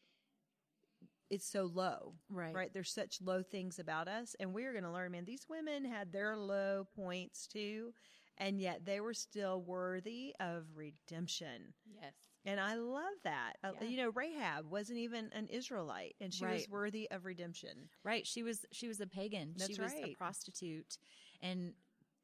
it's 1.31 1.51
so 1.51 1.71
low. 1.73 2.15
Right. 2.29 2.55
Right? 2.55 2.73
There's 2.73 2.93
such 2.93 3.21
low 3.23 3.43
things 3.43 3.79
about 3.79 4.09
us 4.09 4.37
and 4.41 4.53
we're 4.53 4.73
going 4.73 4.85
to 4.85 4.93
learn 4.93 5.13
man 5.13 5.25
these 5.25 5.47
women 5.49 5.85
had 5.85 6.13
their 6.13 6.37
low 6.37 6.87
points 6.97 7.47
too 7.47 7.93
and 8.39 8.61
yet 8.61 8.85
they 8.85 9.01
were 9.01 9.15
still 9.15 9.63
worthy 9.63 10.35
of 10.41 10.65
redemption. 10.75 11.75
Yes. 11.95 12.13
And 12.47 12.59
I 12.59 12.75
love 12.75 13.03
that. 13.25 13.55
Uh, 13.63 13.73
you 13.85 13.99
know, 13.99 14.11
Rahab 14.15 14.71
wasn't 14.71 14.99
even 14.99 15.29
an 15.35 15.47
Israelite, 15.49 16.17
and 16.23 16.33
she 16.33 16.47
was 16.47 16.67
worthy 16.71 17.07
of 17.11 17.27
redemption. 17.27 17.91
Right. 18.03 18.27
She 18.27 18.43
was 18.43 18.65
she 18.73 18.89
was 18.89 18.99
a 19.01 19.07
pagan. 19.07 19.55
That's 19.59 19.75
she 19.75 19.81
was 19.81 19.93
a 19.93 20.15
prostitute. 20.15 20.97
And 21.43 21.75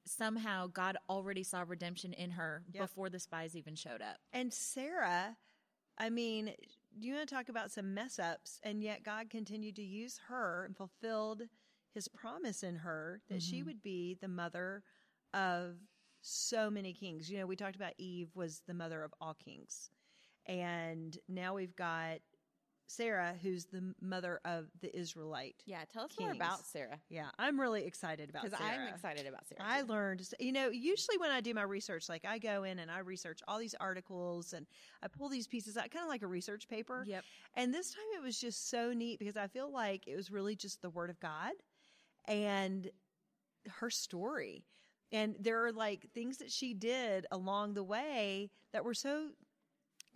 somehow 0.06 0.68
God 0.68 0.96
already 1.10 1.42
saw 1.42 1.64
redemption 1.66 2.12
in 2.14 2.30
her 2.30 2.64
Yep. 2.72 2.82
before 2.82 3.10
the 3.10 3.18
spies 3.18 3.56
even 3.56 3.74
showed 3.74 4.00
up. 4.00 4.16
And 4.32 4.54
Sarah, 4.54 5.36
I 5.98 6.08
mean, 6.08 6.54
you 7.04 7.14
want 7.14 7.28
to 7.28 7.34
talk 7.34 7.48
about 7.48 7.70
some 7.70 7.94
mess 7.94 8.18
ups, 8.18 8.58
and 8.62 8.82
yet 8.82 9.02
God 9.04 9.30
continued 9.30 9.76
to 9.76 9.82
use 9.82 10.18
her 10.28 10.64
and 10.64 10.76
fulfilled 10.76 11.42
His 11.92 12.08
promise 12.08 12.62
in 12.62 12.76
her 12.76 13.22
that 13.28 13.42
she 13.42 13.62
Mhm. 13.62 13.66
would 13.66 13.82
be 13.82 14.14
the 14.14 14.28
mother 14.28 14.84
of 15.32 15.78
so 16.20 16.70
many 16.70 16.92
kings. 16.92 17.30
You 17.30 17.38
know, 17.38 17.46
we 17.46 17.56
talked 17.56 17.76
about 17.76 17.94
Eve 17.98 18.34
was 18.36 18.60
the 18.66 18.74
mother 18.74 19.02
of 19.02 19.14
all 19.20 19.34
kings, 19.34 19.90
and 20.46 21.18
now 21.28 21.54
we've 21.54 21.74
got 21.76 22.20
Sarah, 22.86 23.34
who's 23.42 23.66
the 23.66 23.94
mother 24.00 24.40
of 24.44 24.66
the 24.80 24.96
Israelite. 24.96 25.56
Yeah, 25.66 25.82
tell 25.92 26.04
us 26.04 26.12
more 26.18 26.30
about 26.30 26.64
Sarah 26.64 26.98
Yeah, 27.08 27.26
I'm 27.38 27.60
really 27.60 27.84
excited 27.84 28.30
about 28.30 28.44
because. 28.44 28.60
I'm 28.60 28.88
excited 28.88 29.26
about 29.26 29.46
Sarah. 29.48 29.60
I 29.62 29.82
learned, 29.82 30.28
you 30.38 30.52
know, 30.52 30.68
usually 30.70 31.18
when 31.18 31.30
I 31.30 31.40
do 31.40 31.52
my 31.52 31.62
research, 31.62 32.08
like 32.08 32.24
I 32.24 32.38
go 32.38 32.62
in 32.62 32.78
and 32.78 32.90
I 32.90 33.00
research 33.00 33.40
all 33.48 33.58
these 33.58 33.74
articles 33.80 34.52
and 34.52 34.66
I 35.02 35.08
pull 35.08 35.28
these 35.28 35.46
pieces 35.46 35.76
out, 35.76 35.90
kind 35.90 36.04
of 36.04 36.08
like 36.08 36.22
a 36.22 36.26
research 36.28 36.68
paper. 36.68 37.04
Yep. 37.06 37.24
And 37.54 37.74
this 37.74 37.90
time 37.90 38.04
it 38.16 38.22
was 38.22 38.38
just 38.38 38.70
so 38.70 38.92
neat 38.92 39.18
because 39.18 39.36
I 39.36 39.48
feel 39.48 39.70
like 39.72 40.06
it 40.06 40.16
was 40.16 40.30
really 40.30 40.54
just 40.54 40.80
the 40.80 40.90
word 40.90 41.10
of 41.10 41.18
God 41.18 41.52
and 42.28 42.88
her 43.68 43.90
story. 43.90 44.64
And 45.12 45.36
there 45.38 45.64
are 45.64 45.72
like 45.72 46.08
things 46.14 46.38
that 46.38 46.50
she 46.50 46.74
did 46.74 47.26
along 47.30 47.74
the 47.74 47.84
way 47.84 48.50
that 48.72 48.84
were 48.84 48.94
so 48.94 49.30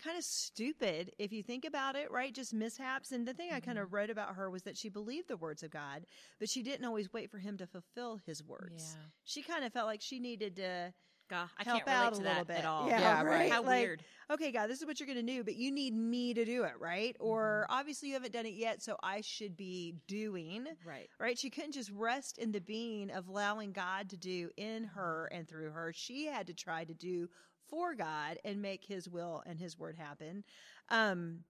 kind 0.01 0.17
of 0.19 0.25
stupid 0.25 1.13
if 1.19 1.33
you 1.33 1.43
think 1.43 1.65
about 1.65 1.95
it, 1.97 2.11
right? 2.11 2.35
Just 2.35 2.53
mishaps. 2.55 3.13
And 3.13 3.27
the 3.27 3.35
thing 3.35 3.51
I 3.53 3.61
kind 3.61 3.77
Mm-hmm. 3.77 3.85
of 3.85 3.93
wrote 3.93 4.11
about 4.11 4.35
her 4.35 4.51
was 4.51 4.63
that 4.63 4.77
she 4.77 4.89
believed 4.89 5.29
the 5.29 5.37
words 5.37 5.63
of 5.63 5.71
God, 5.71 6.05
but 6.39 6.49
she 6.49 6.63
didn't 6.63 6.87
always 6.87 7.13
wait 7.13 7.31
for 7.31 7.39
him 7.39 7.57
to 7.59 7.67
fulfill 7.67 8.21
his 8.27 8.43
words. 8.43 8.97
Yeah. 8.97 9.05
She 9.25 9.43
kind 9.43 9.65
of 9.65 9.73
felt 9.73 9.87
like 9.87 10.01
she 10.01 10.19
needed 10.19 10.57
to 10.57 10.93
God, 11.31 11.49
I 11.59 11.65
help 11.65 11.85
can't 11.85 11.87
relate 11.87 12.07
out 12.07 12.15
to 12.15 12.21
a 12.21 12.25
that 12.25 12.29
little 12.31 12.45
bit 12.45 12.57
at 12.59 12.65
all. 12.67 12.89
Yeah, 12.89 13.01
Yeah, 13.01 13.23
right. 13.23 13.25
right. 13.25 13.53
How 13.53 13.63
Like, 13.63 13.81
weird. 13.81 14.03
okay, 14.33 14.53
God, 14.53 14.69
this 14.69 14.81
is 14.81 14.87
what 14.87 15.01
you're 15.01 15.07
going 15.07 15.25
to 15.25 15.33
do, 15.33 15.45
but 15.45 15.57
you 15.57 15.71
need 15.71 15.95
me 15.95 16.35
to 16.35 16.45
do 16.45 16.65
it, 16.65 16.73
right? 16.81 17.17
Or 17.21 17.67
obviously 17.71 18.09
you 18.09 18.15
haven't 18.15 18.33
done 18.33 18.47
it 18.47 18.55
yet, 18.55 18.83
so 18.83 18.97
I 19.03 19.21
should 19.23 19.57
be 19.57 19.95
doing, 20.07 20.67
Right. 20.85 21.09
right? 21.19 21.39
She 21.39 21.51
couldn't 21.51 21.73
just 21.73 21.91
rest 21.91 22.39
in 22.39 22.53
the 22.53 22.61
being 22.61 23.11
of 23.11 23.29
allowing 23.29 23.73
God 23.73 24.11
to 24.11 24.17
do 24.17 24.51
in 24.57 24.85
her 24.85 25.29
and 25.33 25.49
through 25.49 25.71
her. 25.71 25.93
She 25.95 26.27
had 26.27 26.49
to 26.49 26.55
try 26.55 26.85
to 26.85 26.95
do 26.95 27.29
for 27.69 27.95
God 27.95 28.39
and 28.45 28.61
make 28.61 28.85
his 28.85 29.09
will 29.09 29.43
and 29.47 29.59
his 29.59 29.79
word 29.79 29.97
happen. 29.97 30.45
Um, 30.89 31.45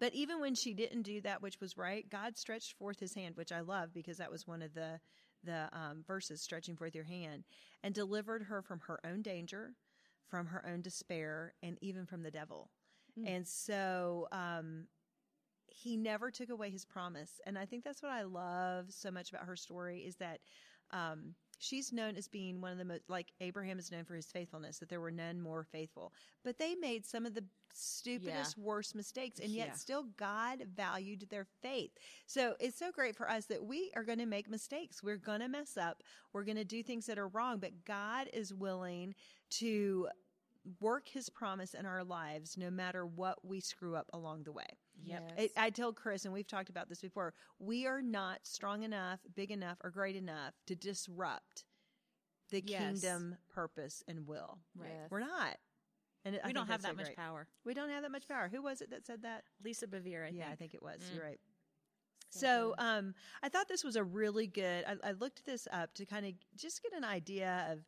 but 0.00 0.14
even 0.14 0.40
when 0.40 0.56
she 0.56 0.74
didn't 0.74 1.02
do 1.02 1.20
that 1.20 1.42
which 1.42 1.60
was 1.60 1.76
right, 1.76 2.08
God 2.10 2.36
stretched 2.36 2.76
forth 2.76 2.98
his 2.98 3.14
hand, 3.14 3.36
which 3.36 3.52
I 3.52 3.60
love 3.60 3.94
because 3.94 4.16
that 4.18 4.32
was 4.32 4.48
one 4.48 4.60
of 4.62 4.74
the 4.74 4.98
the 5.44 5.68
um, 5.72 6.04
verses 6.06 6.40
stretching 6.40 6.76
forth 6.76 6.94
your 6.94 7.04
hand 7.04 7.44
and 7.82 7.94
delivered 7.94 8.42
her 8.42 8.62
from 8.62 8.80
her 8.80 9.00
own 9.04 9.22
danger, 9.22 9.74
from 10.28 10.46
her 10.46 10.64
own 10.66 10.80
despair, 10.82 11.54
and 11.62 11.78
even 11.80 12.06
from 12.06 12.22
the 12.22 12.30
devil. 12.30 12.70
Mm. 13.18 13.36
And 13.36 13.46
so 13.46 14.28
um, 14.32 14.86
he 15.66 15.96
never 15.96 16.30
took 16.30 16.50
away 16.50 16.70
his 16.70 16.84
promise. 16.84 17.40
And 17.46 17.58
I 17.58 17.66
think 17.66 17.84
that's 17.84 18.02
what 18.02 18.12
I 18.12 18.22
love 18.22 18.86
so 18.90 19.10
much 19.10 19.30
about 19.30 19.46
her 19.46 19.56
story 19.56 20.00
is 20.00 20.16
that 20.16 20.40
um, 20.90 21.34
she's 21.62 21.92
known 21.92 22.16
as 22.16 22.26
being 22.26 22.60
one 22.60 22.72
of 22.72 22.78
the 22.78 22.84
most, 22.84 23.02
like 23.08 23.32
Abraham 23.40 23.78
is 23.78 23.92
known 23.92 24.04
for 24.04 24.16
his 24.16 24.26
faithfulness, 24.26 24.78
that 24.78 24.88
there 24.88 25.00
were 25.00 25.12
none 25.12 25.40
more 25.40 25.62
faithful. 25.64 26.12
But 26.42 26.58
they 26.58 26.74
made 26.74 27.06
some 27.06 27.24
of 27.24 27.34
the 27.34 27.44
stupidest, 27.72 28.58
worst 28.58 28.94
mistakes, 28.94 29.38
and 29.38 29.50
yet 29.50 29.68
Yeah. 29.68 29.74
still 29.74 30.02
God 30.16 30.64
valued 30.74 31.28
their 31.30 31.46
faith. 31.62 31.92
So 32.26 32.56
it's 32.58 32.76
so 32.76 32.90
great 32.90 33.16
for 33.16 33.30
us 33.30 33.46
that 33.46 33.64
we 33.64 33.92
are 33.96 34.04
going 34.04 34.18
to 34.18 34.26
make 34.26 34.50
mistakes. 34.50 35.02
We're 35.02 35.16
going 35.16 35.40
to 35.40 35.48
mess 35.48 35.76
up. 35.76 36.02
We're 36.32 36.44
going 36.44 36.56
to 36.56 36.64
do 36.64 36.82
things 36.82 37.06
that 37.06 37.18
are 37.18 37.28
wrong, 37.28 37.60
but 37.60 37.84
God 37.84 38.28
is 38.32 38.52
willing 38.52 39.14
to 39.50 40.08
work 40.80 41.08
his 41.08 41.28
promise 41.28 41.74
in 41.74 41.86
our 41.86 42.04
lives 42.04 42.56
no 42.56 42.70
matter 42.70 43.04
what 43.04 43.44
we 43.44 43.60
screw 43.60 43.96
up 43.96 44.08
along 44.12 44.44
the 44.44 44.52
way. 44.52 44.78
Yep. 45.04 45.32
Yes. 45.36 45.50
I, 45.56 45.66
I 45.66 45.70
tell 45.70 45.92
Chris, 45.92 46.24
and 46.24 46.32
we've 46.32 46.46
talked 46.46 46.68
about 46.70 46.88
this 46.88 47.00
before, 47.00 47.34
we 47.58 47.86
are 47.86 48.00
not 48.02 48.40
strong 48.44 48.82
enough, 48.82 49.20
big 49.34 49.50
enough, 49.50 49.78
or 49.82 49.90
great 49.90 50.14
enough 50.16 50.54
to 50.66 50.74
disrupt 50.76 51.64
the 52.50 52.62
Yes. 52.64 53.00
kingdom 53.00 53.36
purpose 53.52 54.02
and 54.06 54.26
will. 54.26 54.58
Right. 54.76 54.90
Yes. 54.92 55.10
We're 55.10 55.20
not. 55.20 55.56
And 56.24 56.34
we 56.36 56.40
think 56.40 56.54
don't 56.54 56.68
have 56.68 56.82
that 56.82 56.90
so 56.92 56.94
much 56.96 57.06
great. 57.06 57.16
power. 57.16 57.48
We 57.64 57.74
don't 57.74 57.88
have 57.90 58.02
that 58.02 58.12
much 58.12 58.28
power. 58.28 58.48
Who 58.52 58.62
was 58.62 58.80
it 58.80 58.90
that 58.90 59.04
said 59.04 59.22
that? 59.22 59.42
Lisa 59.64 59.88
Bevere, 59.88 60.26
I 60.26 60.30
yeah, 60.30 60.44
I 60.44 60.46
think. 60.48 60.58
think 60.58 60.74
it 60.74 60.82
was. 60.82 61.00
Mm. 61.00 61.16
You're 61.16 61.24
right. 61.24 61.40
So 62.30 62.40
So, 62.40 62.74
um, 62.78 63.14
I 63.42 63.48
thought 63.48 63.68
this 63.68 63.82
was 63.82 63.96
a 63.96 64.04
really 64.04 64.46
good. 64.46 64.84
I, 64.86 65.08
I 65.08 65.12
looked 65.12 65.44
this 65.44 65.66
up 65.72 65.92
to 65.94 66.06
kind 66.06 66.24
of 66.26 66.32
just 66.56 66.82
get 66.82 66.92
an 66.94 67.04
idea 67.04 67.66
of 67.70 67.80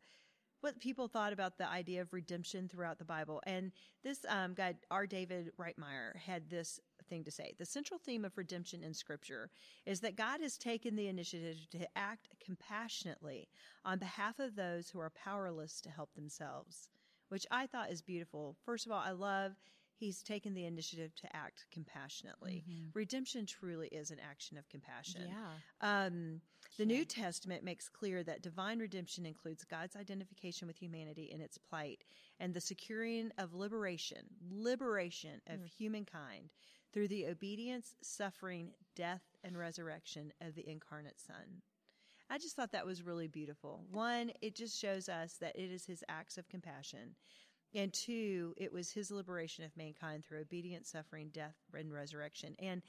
what 0.65 0.81
people 0.81 1.09
thought 1.09 1.35
about 1.35 1.59
the 1.59 1.69
idea 1.69 2.01
of 2.01 2.11
redemption 2.15 2.71
throughout 2.71 2.99
the 2.99 3.05
Bible. 3.05 3.43
And 3.47 3.71
this 4.03 4.25
um, 4.27 4.55
guy, 4.55 4.75
R. 4.91 5.07
David 5.07 5.53
Rightmire, 5.61 6.17
had 6.17 6.49
this 6.49 6.81
thing 7.11 7.23
to 7.25 7.31
say. 7.31 7.53
The 7.59 7.67
central 7.67 8.01
theme 8.03 8.25
of 8.25 8.39
redemption 8.39 8.83
in 8.83 8.95
Scripture 8.95 9.51
is 9.85 10.01
that 10.01 10.17
God 10.17 10.41
has 10.41 10.57
taken 10.57 10.97
the 10.97 11.09
initiative 11.09 11.59
to 11.73 11.87
act 11.95 12.29
compassionately 12.43 13.47
on 13.85 13.99
behalf 13.99 14.39
of 14.39 14.57
those 14.57 14.89
who 14.89 15.01
are 15.01 15.11
powerless 15.11 15.83
to 15.83 15.91
help 15.91 16.15
themselves, 16.15 16.89
which 17.29 17.47
I 17.51 17.67
thought 17.67 17.93
is 17.93 18.01
beautiful. 18.01 18.57
First 18.65 18.87
of 18.87 18.93
all, 18.93 19.03
I 19.05 19.11
love 19.11 19.53
he's 19.97 20.23
taken 20.23 20.55
the 20.55 20.67
initiative 20.67 21.15
to 21.17 21.37
act 21.37 21.67
compassionately. 21.73 22.65
Redemption 22.95 23.47
truly 23.47 23.89
is 23.89 24.11
an 24.11 24.19
action 24.21 24.59
of 24.59 24.69
compassion. 24.69 25.23
Yeah. 25.29 26.07
Um, 26.07 26.41
the 26.77 26.87
New 26.87 27.05
Testament 27.05 27.63
makes 27.63 27.89
clear 27.89 28.25
that 28.25 28.43
divine 28.43 28.81
redemption 28.81 29.27
includes 29.27 29.65
God's 29.65 29.95
identification 29.95 30.67
with 30.67 30.77
humanity 30.77 31.31
in 31.33 31.41
its 31.41 31.57
plight 31.57 32.03
and 32.41 32.53
the 32.53 32.61
securing 32.61 33.31
of 33.39 33.55
liberation, 33.55 34.27
liberation 34.51 35.41
of 35.47 35.65
humankind 35.65 36.51
through 36.93 37.09
the 37.09 37.27
obedience, 37.27 37.95
suffering, 38.03 38.71
death, 38.97 39.23
and 39.43 39.57
resurrection 39.57 40.33
of 40.41 40.55
the 40.55 40.69
incarnate 40.69 41.21
Son. 41.21 41.63
I 42.31 42.39
just 42.39 42.57
thought 42.57 42.73
that 42.73 42.87
was 42.87 43.03
really 43.03 43.29
beautiful. 43.29 43.85
One, 43.91 44.33
it 44.41 44.55
just 44.57 44.81
shows 44.81 45.09
us 45.09 45.35
that 45.35 45.57
it 45.57 45.71
is 45.71 45.85
his 45.85 46.03
acts 46.09 46.39
of 46.39 46.49
compassion. 46.49 47.15
And 47.75 47.93
two, 47.93 48.55
it 48.57 48.73
was 48.73 48.91
his 48.93 49.11
liberation 49.11 49.65
of 49.65 49.77
mankind 49.77 50.25
through 50.25 50.41
obedience, 50.41 50.89
suffering, 50.91 51.31
death, 51.33 51.57
and 51.77 51.93
resurrection. 51.93 52.55
And 52.59 52.83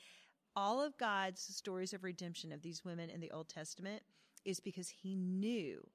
all 0.55 0.81
of 0.81 0.97
God's 0.97 1.41
stories 1.41 1.93
of 1.93 2.03
redemption 2.03 2.51
of 2.51 2.61
these 2.61 2.85
women 2.85 3.09
in 3.09 3.19
the 3.19 3.31
Old 3.31 3.49
Testament 3.49 4.03
is 4.45 4.59
because 4.59 4.89
he 4.89 5.15
knew. 5.15 5.85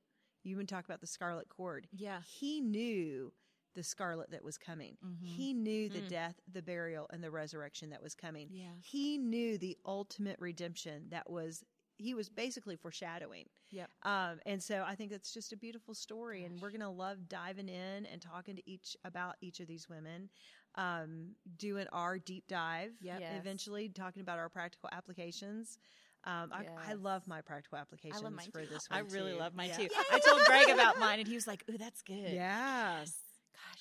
You 0.42 0.54
even 0.54 0.66
talk 0.66 0.84
about 0.84 1.00
the 1.00 1.06
scarlet 1.06 1.48
cord. 1.48 1.86
Yeah. 1.92 2.20
He 2.26 2.60
knew 2.60 3.32
the 3.74 3.82
scarlet 3.84 4.32
that 4.32 4.42
was 4.42 4.58
coming. 4.58 4.96
He 5.22 5.54
knew 5.54 5.88
the 5.88 6.00
Mm. 6.00 6.08
death, 6.08 6.40
the 6.50 6.60
burial, 6.62 7.06
and 7.12 7.22
the 7.22 7.30
resurrection 7.30 7.90
that 7.90 8.02
was 8.02 8.14
coming. 8.16 8.48
Yeah. 8.50 8.72
He 8.82 9.16
knew 9.16 9.56
the 9.58 9.78
ultimate 9.86 10.40
redemption 10.40 11.08
that 11.10 11.30
was, 11.30 11.64
he 12.00 12.14
was 12.14 12.28
basically 12.28 12.76
foreshadowing. 12.76 13.44
Yep. 13.70 13.90
Um, 14.02 14.40
and 14.46 14.62
so 14.62 14.84
I 14.86 14.94
think 14.94 15.10
that's 15.10 15.32
just 15.32 15.52
a 15.52 15.56
beautiful 15.56 15.94
story, 15.94 16.44
and 16.44 16.60
we're 16.60 16.70
going 16.70 16.80
to 16.80 16.88
love 16.88 17.28
diving 17.28 17.68
in 17.68 18.06
and 18.06 18.20
talking 18.20 18.56
to 18.56 18.70
each 18.70 18.96
about 19.04 19.36
each 19.40 19.60
of 19.60 19.66
these 19.66 19.88
women, 19.88 20.28
um, 20.76 21.34
doing 21.56 21.86
our 21.92 22.18
deep 22.18 22.44
dive. 22.48 22.92
Yep. 23.02 23.20
Yes. 23.20 23.32
Eventually, 23.38 23.88
talking 23.88 24.22
about 24.22 24.38
our 24.38 24.48
practical 24.48 24.88
applications. 24.92 25.78
Um, 26.24 26.52
I, 26.52 26.66
I 26.90 26.92
love 26.94 27.26
my 27.26 27.40
practical 27.40 27.78
applications 27.78 28.20
for 28.52 28.66
this 28.66 28.86
I 28.90 28.98
really 28.98 29.32
too. 29.32 29.38
love 29.38 29.54
mine 29.54 29.68
Yeah. 29.70 29.76
too. 29.78 29.88
I 30.12 30.18
told 30.18 30.42
Greg 30.44 30.68
about 30.68 30.98
mine, 30.98 31.18
and 31.18 31.26
he 31.28 31.34
was 31.34 31.46
like, 31.46 31.64
"Ooh, 31.70 31.78
that's 31.78 32.02
good." 32.02 32.32
Yeah, 32.32 32.98
Gosh, 33.00 33.08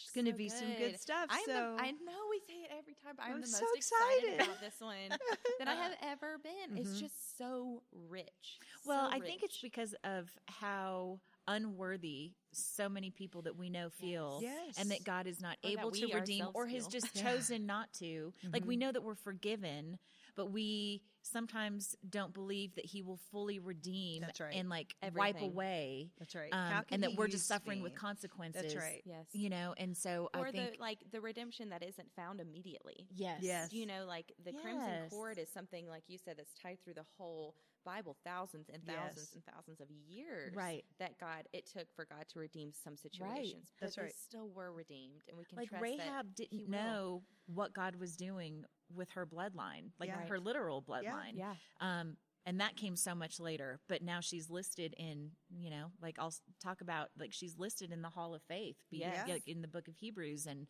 it's 0.10 0.16
going 0.16 0.26
to 0.26 0.32
so 0.32 0.38
be 0.38 0.50
some 0.50 0.76
good 0.78 1.00
stuff. 1.00 1.28
I'm 1.30 1.46
so 1.46 1.52
the, 1.54 1.84
I 1.84 1.92
know 1.92 2.20
we 2.30 2.40
say 2.48 2.56
it 2.64 2.72
every 2.78 2.96
time, 2.96 3.14
but 3.16 3.26
I'm, 3.26 3.36
I'm 3.36 3.42
the 3.42 3.48
so 3.48 3.66
excited. 3.76 4.34
excited. 4.34 4.42
about 4.42 4.60
this 4.62 4.76
one 4.80 5.18
than 5.60 5.68
I 5.68 5.76
have 5.76 5.92
ever 6.02 6.38
been. 6.42 6.78
It's 6.78 6.96
Mhm. 6.96 7.00
just 7.00 7.38
so 7.38 7.84
rich. 8.10 8.60
Well, 8.86 9.10
so 9.10 9.16
I 9.16 9.20
think 9.20 9.44
it's 9.44 9.60
because 9.62 9.94
of 10.04 10.30
how 10.48 11.20
unworthy 11.48 12.34
so 12.52 12.90
many 12.90 13.10
people 13.12 13.42
that 13.44 13.56
we 13.56 13.70
know 13.70 13.90
feel 13.90 14.40
Yes. 14.42 14.76
and 14.78 14.90
that 14.92 15.04
God 15.04 15.28
is 15.28 15.40
not 15.42 15.58
Or 15.64 15.70
able 15.70 15.92
to 15.92 16.14
redeem 16.14 16.48
or 16.54 16.68
has 16.68 16.84
feel. 16.88 16.90
just 17.02 17.08
Yeah. 17.16 17.24
chosen 17.24 17.66
not 17.66 17.92
to. 18.00 18.34
Like 18.54 18.66
we 18.66 18.76
Mhm. 18.76 18.80
know 18.80 18.92
that 18.92 19.04
we're 19.04 19.16
forgiven, 19.16 20.00
but 20.40 20.52
we 20.54 21.02
sometimes 21.22 21.98
don't 22.10 22.34
believe 22.34 22.74
that 22.76 22.86
he 22.86 23.02
will 23.02 23.20
fully 23.30 23.60
redeem 23.60 24.22
That's 24.22 24.40
right. 24.40 24.54
and 24.56 24.70
like 24.70 24.96
wipe 25.14 25.42
away 25.42 26.12
that's 26.18 26.34
right. 26.34 26.54
How 26.54 26.78
um, 26.78 26.84
can 26.86 26.94
and 26.94 27.04
that 27.04 27.16
we're 27.18 27.26
just 27.26 27.44
use 27.44 27.46
suffering 27.46 27.82
with 27.84 27.94
consequences. 27.94 28.62
That's 28.62 28.76
right. 28.76 29.02
yes, 29.06 29.26
You 29.34 29.50
know, 29.50 29.74
and 29.78 29.98
so 29.98 30.30
or 30.34 30.48
I 30.48 30.52
think 30.52 30.78
the 30.78 30.82
like 30.82 31.00
the 31.12 31.20
redemption 31.20 31.70
that 31.72 31.84
isn't 31.84 32.08
found 32.16 32.40
immediately. 32.40 33.06
yes. 33.14 33.40
Yes. 33.42 33.74
You 33.74 33.86
know, 33.86 34.06
like 34.08 34.32
the 34.46 34.54
crimson 34.54 35.10
cord 35.10 35.38
is 35.38 35.50
something 35.50 35.90
like 35.90 36.04
you 36.08 36.18
said 36.18 36.36
that's 36.38 36.54
tied 36.54 36.78
through 36.84 36.94
the 36.94 37.06
whole 37.18 37.54
Bible, 37.86 38.16
thousands 38.26 38.70
and 38.74 38.82
thousands 38.86 39.30
Yes. 39.32 39.36
and 39.36 39.44
thousands 39.54 39.82
of 39.82 39.88
years. 40.08 40.56
Right. 40.56 40.86
That 41.00 41.18
God 41.20 41.48
it 41.52 41.66
took 41.70 41.92
for 41.96 42.06
God 42.06 42.26
to 42.34 42.40
redeem 42.40 42.72
some 42.72 42.96
situations. 42.96 43.72
That's 43.82 43.98
but 43.98 44.04
right. 44.04 44.14
Still 44.16 44.50
were 44.56 44.72
redeemed, 44.72 45.24
and 45.28 45.38
we 45.38 45.44
can 45.44 45.58
like 45.58 45.68
trust 45.70 45.84
Rahab 45.84 46.28
that 46.28 46.36
didn't 46.36 46.70
will. 46.70 46.72
know 46.72 47.22
what 47.54 47.74
God 47.74 47.96
was 47.98 48.16
doing 48.16 48.64
with 48.94 49.10
her 49.12 49.26
bloodline, 49.26 49.92
like 50.00 50.10
Yeah. 50.10 50.26
her 50.28 50.40
literal 50.40 50.82
bloodline. 50.82 51.36
Yeah. 51.36 51.56
Um, 51.80 52.18
and 52.46 52.60
that 52.62 52.76
came 52.76 52.96
so 52.96 53.14
much 53.14 53.40
later, 53.40 53.80
but 53.88 54.02
now 54.02 54.22
she's 54.22 54.50
listed 54.50 54.96
in, 54.98 55.32
you 55.52 55.70
know, 55.70 55.92
like 56.02 56.18
I'll 56.18 56.34
talk 56.62 56.82
about, 56.82 57.10
like 57.18 57.34
she's 57.34 57.58
listed 57.58 57.92
in 57.92 58.02
the 58.02 58.10
Hall 58.10 58.34
of 58.34 58.42
Faith, 58.44 58.78
be- 58.90 59.00
Yes. 59.00 59.28
like 59.28 59.48
in 59.48 59.62
the 59.62 59.68
Book 59.68 59.88
of 59.88 59.96
Hebrews, 59.98 60.46
and 60.48 60.68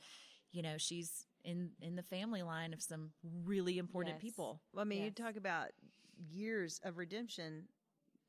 you 0.52 0.62
know 0.64 0.78
she's 0.78 1.28
in 1.44 1.72
in 1.80 1.96
the 1.96 2.04
family 2.04 2.42
line 2.42 2.74
of 2.74 2.82
some 2.82 3.12
really 3.24 3.78
important 3.78 4.16
Yes. 4.16 4.22
people. 4.22 4.62
Well, 4.74 4.82
I 4.82 4.86
mean, 4.86 5.04
you 5.04 5.12
talk 5.12 5.36
about 5.36 5.70
years 6.18 6.80
of 6.84 6.98
redemption. 6.98 7.68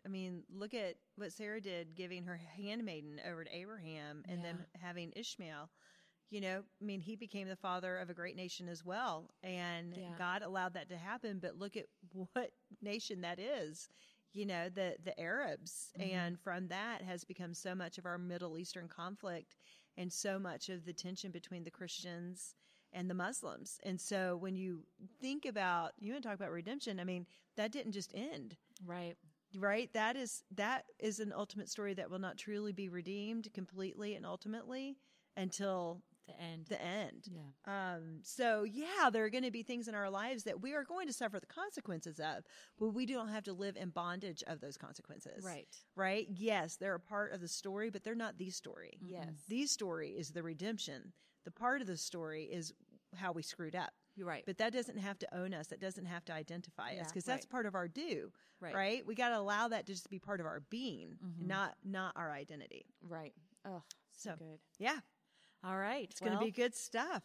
I 0.05 0.09
mean, 0.09 0.45
look 0.49 0.73
at 0.75 0.97
what 1.17 1.33
Sarah 1.33 1.61
did, 1.61 1.95
giving 1.95 2.25
her 2.25 2.37
handmaiden 2.37 3.21
over 3.27 3.45
to 3.45 3.55
Abraham, 3.55 4.23
and 4.29 4.45
then 4.45 4.65
having 4.81 5.13
Ishmael. 5.17 5.71
You 6.31 6.41
know, 6.41 6.63
I 6.81 6.85
mean, 6.85 7.01
he 7.01 7.17
became 7.17 7.49
the 7.49 7.57
father 7.57 7.99
of 7.99 8.09
a 8.11 8.15
great 8.15 8.37
nation 8.37 8.69
as 8.69 8.85
well, 8.85 9.31
and 9.43 9.95
Yeah. 9.97 10.15
God 10.17 10.43
allowed 10.43 10.75
that 10.75 10.89
to 10.91 10.97
happen. 10.97 11.39
But 11.41 11.57
look 11.59 11.77
at 11.77 11.87
what 12.33 12.53
nation 12.81 13.21
that 13.23 13.39
is. 13.39 13.89
You 14.33 14.47
know, 14.47 14.69
the 14.69 14.97
the 15.03 15.19
Arabs, 15.21 15.93
Mhm. 15.97 16.03
and 16.05 16.39
from 16.41 16.69
that 16.69 17.03
has 17.03 17.25
become 17.25 17.53
so 17.55 17.75
much 17.75 17.99
of 17.99 18.07
our 18.07 18.19
Middle 18.19 18.59
Eastern 18.59 18.89
conflict, 18.89 19.57
and 19.97 20.13
so 20.13 20.39
much 20.39 20.69
of 20.69 20.85
the 20.85 20.93
tension 20.93 21.33
between 21.33 21.65
the 21.65 21.71
Christians 21.71 22.55
and 22.93 23.11
the 23.11 23.15
Muslims. 23.15 23.81
And 23.83 24.01
so 24.01 24.37
when 24.37 24.57
you 24.57 24.85
think 25.21 25.47
about 25.47 25.93
you 25.99 26.13
want 26.13 26.23
to 26.23 26.29
talk 26.29 26.37
about 26.37 26.51
redemption, 26.53 27.01
I 27.01 27.05
mean, 27.05 27.27
that 27.57 27.73
didn't 27.73 27.93
just 27.93 28.13
end, 28.15 28.57
Right. 28.85 29.17
right? 29.57 29.93
That 29.93 30.17
is 30.17 30.45
that 30.53 30.85
is 30.99 31.21
an 31.21 31.33
ultimate 31.33 31.69
story 31.69 31.95
that 31.95 32.11
will 32.11 32.19
not 32.19 32.37
truly 32.39 32.73
be 32.73 32.89
redeemed 32.89 33.53
completely 33.53 34.15
and 34.15 34.25
ultimately 34.27 34.97
until 35.37 36.03
The 36.37 36.43
end. 36.43 36.67
the 36.67 36.83
end. 36.83 37.29
Yeah. 37.31 37.95
Um, 37.95 38.21
so 38.23 38.65
yeah, 38.65 39.11
there 39.13 39.25
are 39.25 39.31
going 39.31 39.45
to 39.45 39.51
be 39.51 39.63
things 39.63 39.89
in 39.89 39.95
our 39.95 40.11
lives 40.11 40.45
that 40.45 40.61
we 40.61 40.75
are 40.75 40.85
going 40.85 41.07
to 41.07 41.13
suffer 41.13 41.39
the 41.41 41.47
consequences 41.47 42.19
of, 42.21 42.45
but 42.79 42.89
we 42.91 43.07
don't 43.07 43.29
have 43.29 43.45
to 43.45 43.53
live 43.53 43.77
in 43.77 43.91
bondage 43.91 44.43
of 44.47 44.61
those 44.61 44.77
consequences. 44.77 45.45
right. 45.45 45.67
Right? 45.97 46.27
Yes, 46.31 46.77
they're 46.77 46.95
a 46.95 47.01
part 47.01 47.33
of 47.33 47.41
the 47.41 47.49
story, 47.49 47.91
but 47.91 48.05
they're 48.05 48.15
not 48.15 48.39
the 48.39 48.51
story. 48.51 48.99
Yes. 49.01 49.29
The 49.49 49.67
story 49.67 50.11
is 50.11 50.31
the 50.31 50.43
redemption. 50.43 51.13
The 51.45 51.51
part 51.51 51.81
of 51.81 51.87
the 51.87 51.97
story 51.97 52.45
is 52.45 52.73
how 53.17 53.33
we 53.33 53.43
screwed 53.43 53.75
up. 53.75 53.91
You're 54.17 54.27
right. 54.27 54.43
But 54.45 54.59
that 54.59 54.73
doesn't 54.73 54.99
have 54.99 55.19
to 55.21 55.35
own 55.37 55.55
us. 55.55 55.69
That 55.69 55.81
doesn't 55.81 56.05
have 56.07 56.25
to 56.27 56.33
identify 56.35 56.91
us 56.91 56.97
Yeah, 56.97 57.05
because 57.05 57.25
that's 57.25 57.47
right. 57.47 57.51
part 57.51 57.67
of 57.67 57.75
our 57.75 57.89
due, 57.89 58.33
Right. 58.61 58.75
right? 58.75 59.07
We 59.07 59.15
got 59.15 59.31
to 59.31 59.39
allow 59.39 59.69
that 59.69 59.87
to 59.87 59.93
just 59.93 60.11
be 60.11 60.19
part 60.19 60.41
of 60.41 60.47
our 60.47 60.61
being, 60.69 61.17
Mhm. 61.25 61.47
not 61.47 61.77
not 61.85 62.13
our 62.17 62.31
identity. 62.33 62.85
Right. 63.03 63.33
Oh, 63.65 63.83
so 64.13 64.31
So- 64.31 64.37
good. 64.37 64.59
Yeah, 64.79 65.01
All 65.65 65.77
right. 65.77 66.09
it's 66.11 66.21
going 66.21 66.33
to 66.33 66.45
be 66.45 66.51
good 66.51 66.75
stuff. 66.75 67.23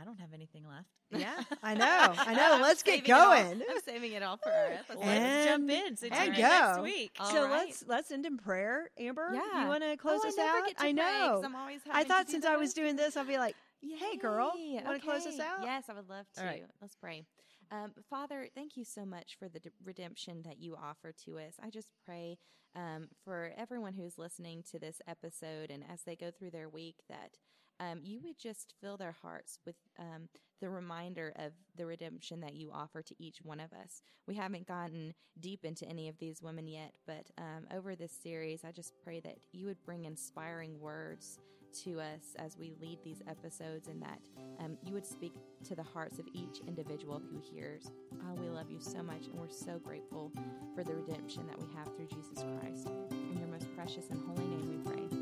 I 0.00 0.04
don't 0.04 0.18
have 0.18 0.32
anything 0.32 0.64
left. 0.68 0.88
Yeah, 1.10 1.40
I 1.62 1.74
know, 1.74 2.14
I 2.18 2.34
know. 2.34 2.58
Let's 2.60 2.82
get 2.82 3.06
saving 3.06 3.10
it 3.10 3.12
all- 3.12 3.34
going. 3.34 3.62
I'm 3.70 3.80
saving 3.84 4.12
it 4.12 4.22
all 4.22 4.36
for 4.38 4.50
our 4.50 4.72
episode. 4.72 4.98
Let's 5.06 5.46
jump 5.46 5.70
in. 5.70 5.96
So 5.96 6.06
and 6.10 6.34
in 6.34 6.40
next 6.40 6.76
go. 6.76 6.82
week. 6.82 7.12
All 7.20 7.30
so 7.30 7.42
right. 7.44 7.50
let's 7.50 7.84
let's 7.86 8.10
end 8.10 8.26
in 8.26 8.36
prayer. 8.36 8.90
Amber, 8.98 9.30
Yeah. 9.32 9.62
you 9.62 9.68
want 9.68 9.84
to 9.84 9.90
oh, 9.90 9.96
close 9.96 10.20
oh, 10.24 10.28
us 10.28 10.34
I 10.38 10.42
out? 10.42 10.78
To 10.78 10.84
I 10.84 10.92
know. 10.92 11.42
I'm 11.44 11.54
always 11.54 11.80
I 11.90 12.02
to 12.02 12.08
thought 12.08 12.28
since 12.28 12.44
I 12.44 12.56
was 12.56 12.74
doing 12.74 12.96
this, 12.96 13.16
I'll 13.16 13.24
be 13.24 13.38
like, 13.38 13.54
Hey, 13.80 14.16
girl, 14.16 14.52
wanna 14.84 14.98
close 14.98 15.26
us 15.26 15.38
out? 15.38 15.62
Yes, 15.62 15.84
I 15.88 15.92
would 15.92 16.08
love 16.08 16.26
to. 16.34 16.40
All 16.40 16.46
right. 16.46 16.64
Let's 16.80 16.96
pray. 16.96 17.24
Um, 17.70 17.92
Father, 18.08 18.48
thank 18.54 18.76
you 18.76 18.84
so 18.84 19.04
much 19.04 19.36
for 19.38 19.48
the 19.48 19.60
d- 19.60 19.70
redemption 19.84 20.42
that 20.44 20.58
you 20.58 20.76
offer 20.76 21.12
to 21.24 21.38
us. 21.38 21.54
I 21.62 21.70
just 21.70 21.88
pray 22.04 22.38
um, 22.76 23.08
for 23.24 23.52
everyone 23.56 23.94
who's 23.94 24.18
listening 24.18 24.62
to 24.70 24.78
this 24.78 25.00
episode 25.06 25.70
and 25.70 25.84
as 25.90 26.02
they 26.02 26.16
go 26.16 26.30
through 26.30 26.50
their 26.50 26.68
week 26.68 26.96
that 27.08 27.38
um, 27.80 28.00
you 28.02 28.20
would 28.22 28.38
just 28.38 28.74
fill 28.80 28.96
their 28.96 29.16
hearts 29.22 29.58
with 29.66 29.74
um, 29.98 30.28
the 30.60 30.70
reminder 30.70 31.32
of 31.36 31.52
the 31.76 31.86
redemption 31.86 32.40
that 32.40 32.54
you 32.54 32.70
offer 32.72 33.02
to 33.02 33.14
each 33.18 33.38
one 33.42 33.58
of 33.60 33.72
us. 33.72 34.02
We 34.26 34.34
haven't 34.36 34.68
gotten 34.68 35.14
deep 35.40 35.64
into 35.64 35.84
any 35.88 36.08
of 36.08 36.18
these 36.18 36.40
women 36.40 36.68
yet, 36.68 36.92
but 37.06 37.26
um, 37.36 37.66
over 37.74 37.96
this 37.96 38.12
series, 38.12 38.64
I 38.64 38.70
just 38.70 38.92
pray 39.02 39.20
that 39.20 39.38
you 39.52 39.66
would 39.66 39.82
bring 39.84 40.04
inspiring 40.04 40.78
words 40.78 41.38
to 41.84 42.00
us 42.00 42.34
as 42.38 42.56
we 42.56 42.72
lead 42.80 42.98
these 43.04 43.22
episodes 43.28 43.88
and 43.88 44.00
that 44.02 44.20
um, 44.60 44.76
you 44.84 44.94
would 44.94 45.06
speak 45.06 45.34
to 45.64 45.74
the 45.74 45.82
hearts 45.82 46.18
of 46.18 46.26
each 46.32 46.60
individual 46.66 47.20
who 47.30 47.40
hears. 47.40 47.90
Oh, 48.14 48.34
we 48.34 48.48
love 48.48 48.70
you 48.70 48.80
so 48.80 49.02
much 49.02 49.26
and 49.26 49.34
we're 49.34 49.48
so 49.48 49.78
grateful 49.78 50.32
for 50.74 50.84
the 50.84 50.94
redemption 50.94 51.46
that 51.46 51.58
we 51.58 51.66
have 51.74 51.94
through 51.96 52.06
Jesus 52.06 52.44
Christ. 52.60 52.88
In 53.10 53.38
your 53.38 53.48
most 53.48 53.74
precious 53.74 54.10
and 54.10 54.20
holy 54.26 54.46
name 54.46 54.84
we 54.84 54.90
pray. 54.90 55.13